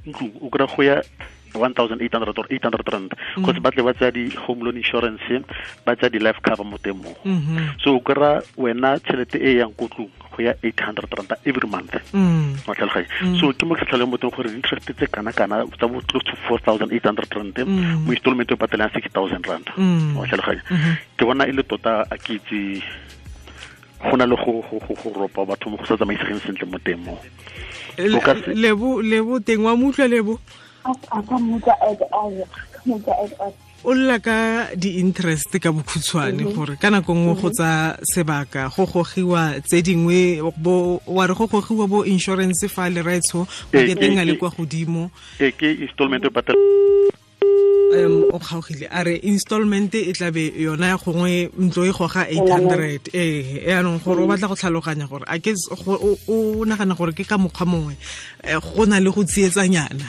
ntlong 0.06 0.30
o 0.44 0.48
kry-a 0.52 0.68
go 0.76 0.82
ya 0.84 1.00
one 1.54 1.74
thousand 1.74 2.02
eight 2.02 2.12
hundred 2.12 2.36
or 2.38 2.46
eight 2.50 2.62
hundred 2.62 2.82
rand. 2.92 3.12
Because 3.36 3.58
ba 3.62 3.70
tle 3.70 3.82
ba 3.86 3.94
tsaya 3.94 4.10
di-home 4.12 4.60
loan 4.64 4.76
insurance 4.76 5.22
ba 5.86 5.94
tsaya 5.96 6.10
di-life 6.10 6.38
cover 6.42 6.64
mo 6.64 6.76
teng 6.82 6.98
moo. 7.02 7.14
Mhm. 7.24 7.78
so 7.80 7.96
o 7.96 8.00
kry-a 8.00 8.42
wena 8.58 8.98
tšhelete 9.00 9.38
e 9.38 9.58
yang 9.62 9.72
ko 9.78 9.86
tlong 9.88 10.10
go 10.34 10.42
ya 10.42 10.52
eight 10.66 10.80
hundred 10.80 11.06
rand 11.14 11.30
every 11.46 11.68
month. 11.70 11.94
Mm. 12.12 12.58
wa 12.66 12.74
tlhaloganya? 12.74 13.08
So 13.38 13.52
ke 13.54 13.62
mo 13.64 13.74
ke 13.78 13.86
sa 13.86 13.94
tlhaleng 13.94 14.10
mo 14.10 14.16
teng 14.18 14.34
gore 14.34 14.50
interest 14.50 14.90
tse 14.90 15.06
kana-kana 15.06 15.62
tsa 15.78 15.86
bo 15.86 16.00
close 16.10 16.24
to 16.26 16.34
four 16.48 16.58
thousand 16.58 16.90
eight 16.92 17.04
hundred 17.06 17.30
rand 17.34 17.54
Mm. 17.54 18.04
mo 18.06 18.10
installment 18.10 18.50
o 18.50 18.56
patelang 18.56 18.90
six 18.92 19.06
thousand 19.14 19.46
rand. 19.46 19.66
Mm. 19.78 20.18
wa 20.18 20.26
tlhaloganya? 20.26 20.62
Ke 21.16 21.22
bona 21.24 21.46
e 21.46 21.52
le 21.54 21.62
tota 21.62 22.02
a 22.10 22.16
ke 22.18 22.38
itse 22.42 22.82
go 24.04 24.16
na 24.16 24.26
le 24.26 24.36
go 24.36 24.60
ropa 25.16 25.46
batho 25.46 25.70
mo 25.70 25.76
go 25.78 25.84
sa 25.86 25.96
tsamaisegeng 25.96 26.40
sentle 26.44 26.66
mo 26.68 26.78
teng 26.82 27.00
mo 27.04 27.16
O 27.94 28.18
ka 28.20 28.34
se- 28.34 28.52
lebo 28.52 28.98
lebo 29.00 29.38
teng 29.40 29.62
wa 29.64 29.76
mo 29.78 29.88
utlwa 29.94 30.08
lebo 30.10 30.38
o 33.84 33.92
lla 33.92 34.16
ka 34.18 34.72
di-interest 34.76 35.52
ka 35.60 35.68
bokhutshwane 35.72 36.40
gore 36.56 36.76
ka 36.80 36.88
nako 36.90 37.12
nngwe 37.14 37.34
go 37.36 37.50
tsa 37.52 37.96
sebaka 38.00 38.68
go 38.72 38.86
gogiwa 38.88 39.60
tse 39.60 39.82
dingwe 39.84 40.40
bo 40.56 41.00
wa 41.06 41.26
re 41.28 41.34
go 41.34 41.46
gogiwa 41.46 41.84
bo 41.88 42.04
insurance 42.04 42.64
fa 42.68 42.88
le 42.88 43.02
raitsho 43.04 43.44
Eh, 43.72 43.76
maketeng 43.76 44.18
a 44.20 44.24
le 44.24 44.36
kwa 44.40 44.48
godimo. 44.56 45.10
e 45.40 45.52
um 48.06 48.24
o 48.32 48.38
kgaogile. 48.38 48.88
A 48.90 49.04
re 49.04 49.20
installment 49.22 49.94
e 49.94 50.12
tlabe 50.12 50.50
yona 50.56 50.96
gongwe 50.96 51.50
ntlo 51.58 51.84
e 51.84 51.92
goga 51.92 52.24
800 52.24 53.10
ee 53.14 53.68
yaanong 53.68 54.00
gore 54.02 54.22
o 54.22 54.26
batla 54.26 54.48
go 54.48 54.54
tlhaloganya 54.56 55.06
gore 55.06 55.24
a 55.28 55.38
ke 55.38 55.52
o 56.28 56.64
nagana 56.64 56.94
gore 56.96 57.12
ke 57.12 57.24
ka 57.28 57.36
mokgwa 57.38 57.66
mongwe 57.66 57.96
eh, 58.42 58.56
go 58.58 58.84
na 58.86 58.98
le 58.98 59.10
go 59.12 59.22
tsietsanyana 59.24 60.08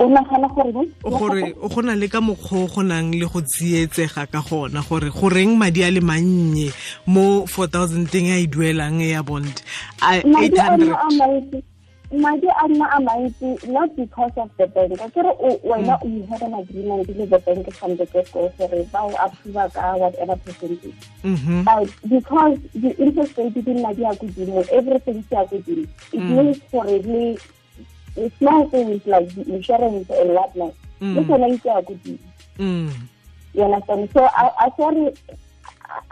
o 0.00 0.08
nagana 0.08 0.48
gore 0.48 0.88
o 1.04 1.10
gore 1.10 1.54
o 1.60 1.68
go 1.68 1.80
na 1.82 1.94
le 1.94 2.08
ka 2.08 2.20
mokgwa 2.20 2.64
o 2.64 2.66
go 2.66 2.82
nang 2.82 3.12
le 3.12 3.26
go 3.28 3.40
tsietsega 3.44 4.24
ka 4.32 4.40
gona 4.40 4.80
gore 4.80 5.12
goreng 5.12 5.56
madi 5.60 5.84
a 5.84 5.90
le 5.90 6.00
mannye 6.00 6.72
mo 7.06 7.44
4000 7.44 8.08
teng 8.08 8.32
a 8.32 8.40
e 8.40 8.46
duelang 8.48 9.04
ya 9.04 9.22
bond? 9.22 9.60
Eight 10.00 10.24
madi 10.24 10.56
a 10.56 10.72
800 10.72 10.96
a 10.96 11.08
mantsi. 11.20 11.62
Madi 12.10 12.48
a 12.48 12.64
nna 12.66 12.86
a 12.96 12.98
mantsi 12.98 13.68
not 13.68 13.94
because 13.94 14.32
of 14.36 14.50
the 14.56 14.66
bank. 14.66 14.96
Ke 15.12 15.20
re 15.20 15.32
wena 15.68 16.00
o 16.00 16.08
had 16.32 16.42
an 16.48 16.54
agreement 16.54 17.06
le 17.06 17.26
the 17.26 17.38
bank 17.38 17.70
from 17.74 17.96
the 17.96 18.06
get 18.06 18.32
go 18.32 18.48
gore 18.56 18.82
ba 18.90 19.04
o 19.04 19.12
approve 19.20 19.68
ka 19.74 19.96
whatever 20.00 20.36
percentage. 20.36 20.96
Mhm. 21.22 21.64
but 21.64 21.86
because 22.08 22.56
the 22.74 22.96
interest 22.96 23.36
rate 23.36 23.52
di 23.52 23.72
nna 23.76 23.94
di 23.94 24.02
ya 24.02 24.16
kodimo 24.16 24.64
everything 24.72 25.22
se 25.28 25.36
ya 25.36 25.44
kodimo 25.44 25.84
it 26.12 26.24
means 26.24 26.58
gore 26.72 26.88
really 27.04 27.38
small 28.38 28.68
things 28.68 29.00
like 29.06 29.28
the 29.34 29.42
insurance 29.54 30.10
and 30.10 30.30
whatnot 30.36 30.74
le 31.00 31.22
tsone 31.24 31.46
itse 31.54 31.70
a 31.70 31.82
godimo 31.82 32.18
Mm. 32.58 32.92
you 33.54 33.62
understand? 33.64 34.08
So 34.12 34.24
i 34.24 34.44
i 34.64 34.68
sorry 34.76 35.06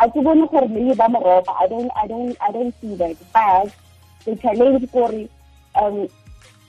a 0.01 0.09
ke 0.11 0.23
bone 0.25 0.47
gore 0.49 0.69
maybe 0.69 0.95
ba 0.95 1.07
moropa 1.13 1.53
i 1.61 1.67
don't 1.69 1.91
i 2.03 2.07
don't 2.07 2.37
i 2.41 2.51
don't 2.53 2.75
see 2.81 2.95
that. 2.97 3.17
But 3.35 3.71
the 4.25 4.35
challenge 4.37 4.91
gore 4.93 5.29
um 5.75 6.09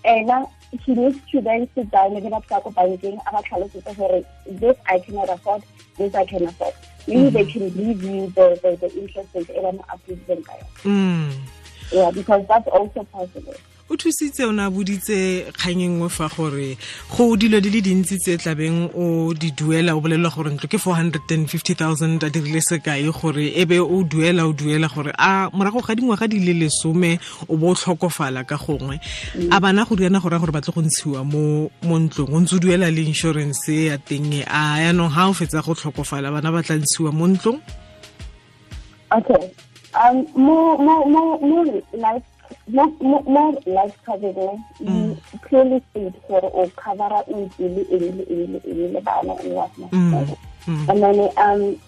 ena 0.03 0.45
he 0.85 0.93
needs 0.93 1.17
to 1.31 1.41
then 1.41 1.67
sit 1.75 1.89
down 1.91 2.13
le 2.13 2.21
batho 2.21 2.49
ba 2.49 2.61
ko 2.61 2.69
bankeng 2.75 3.17
a 3.25 3.31
ba 3.31 3.41
tlhalosetse 3.47 3.95
gore 3.97 4.19
this 4.47 4.77
i 4.85 4.99
cannot 4.99 5.29
afford 5.29 5.63
this 5.97 6.13
i 6.13 6.25
can 6.25 6.45
afford. 6.47 6.73
Maybe 7.07 7.29
they 7.29 7.45
can 7.45 7.69
give 7.69 8.03
you 8.03 8.27
the 8.35 8.59
the, 8.61 8.75
the 8.83 8.89
interest 8.99 9.29
rate 9.33 9.49
e 9.49 9.61
ba 9.63 9.71
mo 9.71 9.83
approveng 9.95 10.43
ka 10.43 10.53
yona 10.59 10.69
Mm. 10.83 11.31
yeah 11.91 12.11
because 12.11 12.43
that's 12.51 12.67
also 12.67 13.03
possible 13.15 13.55
o 13.89 13.97
thusitse 13.97 14.45
o 14.45 14.51
ne 14.51 14.63
a 14.63 14.69
boditse 14.69 15.49
kgang 15.57 15.81
engwe 15.81 16.09
fa 16.09 16.29
gore 16.29 16.77
go 17.09 17.35
dilo 17.35 17.59
di 17.59 17.69
le 17.69 17.81
dintsi 17.81 18.17
tse 18.17 18.37
tlabeng 18.37 18.89
o 18.93 19.33
di 19.33 19.51
duela 19.51 19.95
o 19.97 20.01
bolelelwa 20.01 20.29
gore 20.29 20.53
ntlo 20.53 20.69
ke 20.69 20.77
450000 20.77 22.25
a 22.25 22.29
dirile 22.29 22.61
sekae 22.61 23.09
gore 23.09 23.49
e 23.49 23.65
be 23.65 23.79
o 23.79 24.03
duela 24.03 24.45
o 24.45 24.53
duela 24.53 24.87
gore 24.87 25.11
a 25.17 25.49
morago 25.53 25.81
ga 25.81 25.95
dingwaga 25.95 26.27
di 26.27 26.39
le 26.39 26.53
lesome 26.53 27.19
o 27.49 27.57
bo 27.57 27.71
o 27.71 27.75
tlhokofala 27.75 28.45
ka 28.45 28.57
gongwe 28.57 28.99
a 29.49 29.59
bana 29.59 29.85
go 29.85 29.95
riana 29.95 30.19
gore 30.21 30.37
gore 30.37 30.51
ba 30.51 30.61
tle 30.61 30.73
go 30.73 30.81
ntshiwa 30.81 31.25
mo 31.25 31.69
ntlong 31.83 32.29
o 32.29 32.39
ntse 32.39 32.55
o 32.55 32.59
duela 32.59 32.91
le 32.91 33.01
insurance 33.01 33.73
ya 33.73 33.97
teng 33.97 34.29
e 34.33 34.45
a 34.45 34.85
yaanong 34.85 35.09
ga 35.09 35.29
o 35.29 35.33
fetsa 35.33 35.65
go 35.65 35.73
tlhokofala 35.73 36.29
bana 36.29 36.51
ba 36.53 36.61
tla 36.61 36.77
ntshiwa 36.77 37.09
mo 37.11 37.25
ntlong 37.25 37.57
Okay. 39.11 39.49
Um, 39.97 40.21
mo, 40.37 40.77
mo, 40.77 41.05
mo, 41.09 41.21
mo 41.41 41.65
life, 41.97 42.21
more, 42.71 43.53
life 43.65 43.97
coverage. 44.05 44.35
You 44.79 44.85
mm. 44.85 45.41
clearly 45.41 45.83
state 45.91 46.13
for 46.27 46.41
or 46.41 46.69
cover 46.71 47.03
up 47.03 47.27
in 47.27 47.51
really, 47.59 47.85
really, 47.89 48.25
really, 48.29 48.61
really 48.65 49.01
bad 49.01 49.25
and 49.25 49.53
whatnot. 49.53 49.91
Mm. 49.91 50.37
And 50.89 51.03
then, 51.03 51.19
um, 51.37 51.79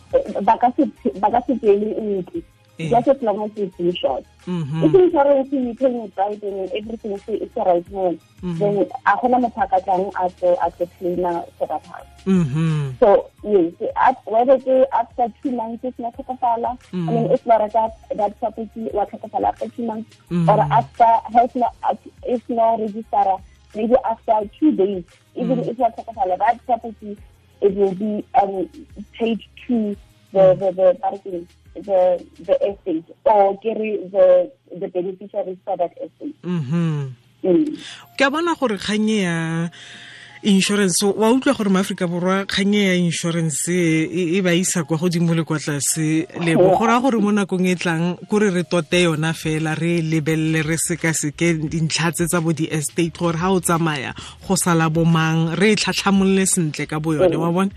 bakasi, 0.43 0.91
bakasi 1.19 1.59
daily 1.61 1.97
in 1.97 2.25
Eh. 2.35 2.41
Just 2.79 3.07
as 3.07 3.21
long 3.21 3.43
as 3.43 3.51
it's 3.57 3.79
insured. 3.79 4.25
Mhm. 4.47 4.83
If 4.85 4.95
insurance 4.95 5.51
you 5.51 5.75
paying 5.75 6.01
it 6.01 6.13
right 6.17 6.41
and 6.43 6.71
everything 6.71 7.11
is 7.11 7.21
it's 7.27 7.53
the 7.53 7.61
right 7.61 7.89
one, 7.91 8.19
then 8.41 8.77
a 9.05 9.11
gona 9.17 9.37
motho 9.39 9.61
a 9.63 9.67
ka 9.67 9.79
tlang 9.79 10.07
a 10.19 10.29
tlo 10.29 10.57
a 10.65 10.71
tlo 10.71 10.87
claima 10.99 11.45
for 11.57 11.67
that 11.67 11.85
house. 11.85 12.07
Mhm. 12.25 12.97
So 12.99 13.29
yes, 13.43 13.73
at, 13.95 14.17
whether 14.25 14.57
they 14.57 14.85
after 14.93 15.27
two 15.43 15.51
months 15.51 15.83
it's 15.83 15.99
not 15.99 16.17
Kakafala, 16.17 16.77
I 16.93 16.97
mean 16.97 17.31
if 17.31 17.45
not 17.45 17.71
that 17.73 17.97
that 18.15 18.39
property 18.39 18.89
or 18.93 19.05
Kakafala 19.05 19.49
after 19.49 19.69
two 19.69 19.85
months 19.85 20.09
or 20.49 20.59
after 20.59 21.05
has 21.33 21.53
not 21.55 21.75
it's 22.23 22.49
not 22.49 22.79
registered 22.79 23.39
maybe 23.75 23.95
after 24.09 24.49
two 24.59 24.71
days, 24.71 25.03
even 25.35 25.59
if 25.59 25.77
not 25.77 25.95
Kakafala, 25.97 26.37
that 26.39 26.65
property 26.65 27.17
it 27.61 27.75
will 27.75 27.93
be 27.93 28.25
um 28.41 28.67
paid 29.13 29.39
to 29.67 29.95
the 30.33 30.55
the 30.55 30.71
the 30.71 30.97
parking 30.99 31.47
the 31.75 32.19
the 32.39 32.55
estate 32.69 33.05
or 33.25 33.57
carry 33.59 33.97
the 34.11 34.51
the 34.79 34.87
beneficiaries 34.87 35.57
for 35.65 35.77
that 35.77 35.91
estate. 35.97 36.35
Mhm. 36.43 37.11
Mm. 37.43 37.73
ke 38.17 38.21
a 38.21 38.29
bona 38.29 38.53
gore 38.55 38.77
kganye 38.77 39.17
ya 39.25 39.69
insurance. 40.43 41.05
Wa 41.05 41.31
utlwa 41.31 41.53
gore 41.53 41.69
maaforika 41.69 42.07
borwa 42.07 42.45
kganye 42.45 42.85
ya 42.85 42.95
insurance 42.95 43.69
e 43.69 44.37
e 44.37 44.41
ba 44.41 44.53
isa 44.53 44.83
kwa 44.83 44.97
godimo 44.97 45.35
le 45.35 45.43
kwa 45.43 45.59
tlase. 45.59 46.27
Lebo 46.41 46.77
go 46.77 46.85
raya 46.85 46.99
gore 46.99 47.19
mo 47.21 47.31
nakong 47.31 47.67
e 47.67 47.75
tlang 47.75 48.17
kore 48.27 48.49
re 48.49 48.63
tote 48.63 49.03
yona 49.03 49.33
fela 49.33 49.75
re 49.75 49.99
e 49.99 50.01
lebelele 50.01 50.63
re 50.63 50.77
sekaseke 50.77 51.69
dintlha 51.69 52.11
tse 52.11 52.25
tsa 52.25 52.41
bo 52.41 52.53
di-estate 52.53 53.13
gore 53.13 53.37
ga 53.37 53.51
o 53.51 53.59
tsamaya 53.59 54.15
go 54.47 54.55
sala 54.55 54.89
bomang 54.89 55.53
re 55.55 55.73
e 55.73 55.75
tlhatlhamolole 55.75 56.45
sentle 56.45 56.87
ka 56.89 56.99
bo 56.99 57.13
yone 57.13 57.37
wa 57.37 57.51
bone 57.51 57.71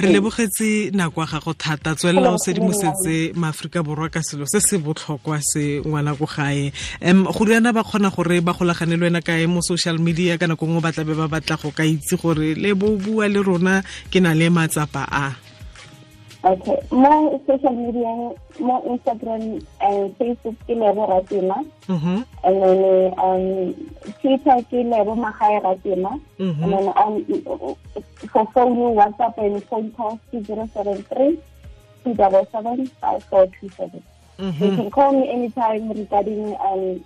re 0.00 0.08
lebogetse 0.08 0.90
nako 0.96 1.20
ya 1.20 1.26
gago 1.26 1.52
thata 1.52 1.94
tswelela 1.94 2.32
o 2.32 2.38
sedimosetse 2.38 3.36
maaforika 3.36 3.82
borwa 3.82 4.08
ka 4.08 4.22
selo 4.22 4.46
se 4.46 4.60
se 4.60 4.78
botlhokwa 4.78 5.40
se 5.42 5.82
ngwana 5.84 6.16
ko 6.16 6.24
gae. 6.24 6.72
Um 7.04 7.24
go 7.24 7.44
riana 7.44 7.72
ba 7.72 7.84
kgona 7.84 8.08
gore 8.08 8.40
ba 8.40 8.52
golagane 8.56 8.96
le 8.96 9.04
wena 9.12 9.20
kae 9.20 9.46
mo 9.46 9.60
social 9.60 9.98
media 9.98 10.38
ka 10.38 10.46
nako 10.46 10.66
ngwe 10.66 10.80
ba 10.80 10.92
tlabe 10.92 11.12
ba 11.12 11.28
batla 11.28 11.65
go 11.66 11.74
ka 11.74 11.82
itse 11.82 12.14
gore 12.22 12.54
le 12.54 12.70
bo 12.78 12.94
bua 12.94 13.26
le 13.26 13.42
rona 13.42 13.82
ke 14.10 14.22
na 14.22 14.30
le 14.38 14.46
matsapa 14.50 15.02
a 15.10 15.34
Okay. 16.46 16.78
Mo 16.94 17.42
social 17.42 17.74
media, 17.74 18.06
mo 18.62 18.78
Instagram 18.86 19.58
and 19.82 20.14
Facebook 20.14 20.54
ke 20.62 20.78
Lebo 20.78 21.02
ratema 21.10 21.58
Mhm, 21.90 22.22
And 22.46 22.56
then 22.62 23.10
um, 23.18 23.74
Twitter 24.22 24.54
ke 24.70 24.86
Lebo 24.86 25.18
magae 25.18 25.58
ratema 25.58 26.14
mhm. 26.38 26.62
And 26.62 26.70
then 26.70 26.86
um, 26.94 27.14
for 28.30 28.46
phone, 28.54 28.94
WhatsApp 28.94 29.34
and 29.42 29.58
phone 29.66 29.90
calls, 29.98 30.20
073 30.30 31.34
277 32.04 32.94
5427. 33.02 34.02
You 34.38 34.76
can 34.76 34.90
call 34.92 35.18
me 35.18 35.26
anytime 35.32 35.88
regarding 35.90 36.54
um, 36.62 37.02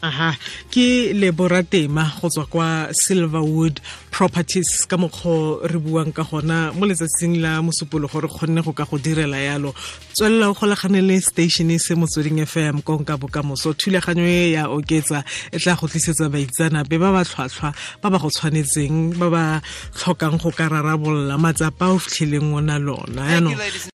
Aha 0.02 0.36
ke 0.70 1.14
Lebo 1.14 1.48
Ratema 1.48 2.12
go 2.22 2.30
tswa 2.30 2.46
kwa 2.46 2.88
silverwood 2.94 3.80
properties 4.12 4.86
ka 4.88 4.98
mokgwa 4.98 5.66
re 5.66 5.80
buang 5.80 6.14
ka 6.14 6.24
gona 6.24 6.74
mo 6.74 6.86
letsatsing 6.86 7.42
la 7.42 7.62
mosupologo 7.62 8.22
re 8.22 8.30
kgonne 8.30 8.64
go 8.64 8.74
ka 8.74 8.86
go 8.86 8.98
direla 8.98 9.38
yalo. 9.38 9.74
Tswelela 10.14 10.50
o 10.50 10.54
golagane 10.54 11.02
le 11.02 11.20
station 11.22 11.70
se 11.80 11.96
motsweding 11.96 12.46
fm 12.46 12.82
konka 12.82 13.18
bokamoso. 13.18 13.74
Thulaganyo 13.74 14.26
e 14.26 14.52
ya 14.54 14.70
oketsa 14.70 15.24
e 15.52 15.58
tla 15.58 15.76
go 15.76 15.88
tlisetsa 15.88 16.30
baitsanape 16.30 16.98
ba 17.00 17.12
ba 17.12 17.26
tlhwatlhwa 17.26 17.74
ba 18.02 18.10
ba 18.10 18.18
go 18.20 18.30
tshwanetseng 18.30 19.18
ba 19.18 19.30
ba 19.30 19.62
tlhokang 19.98 20.38
go 20.38 20.52
ka 20.52 20.70
rarabolola 20.70 21.38
matsapa 21.38 21.90
o 21.90 21.98
fitlheleng 21.98 22.54
o 22.54 22.62
na 22.62 22.78
lona 22.78 23.42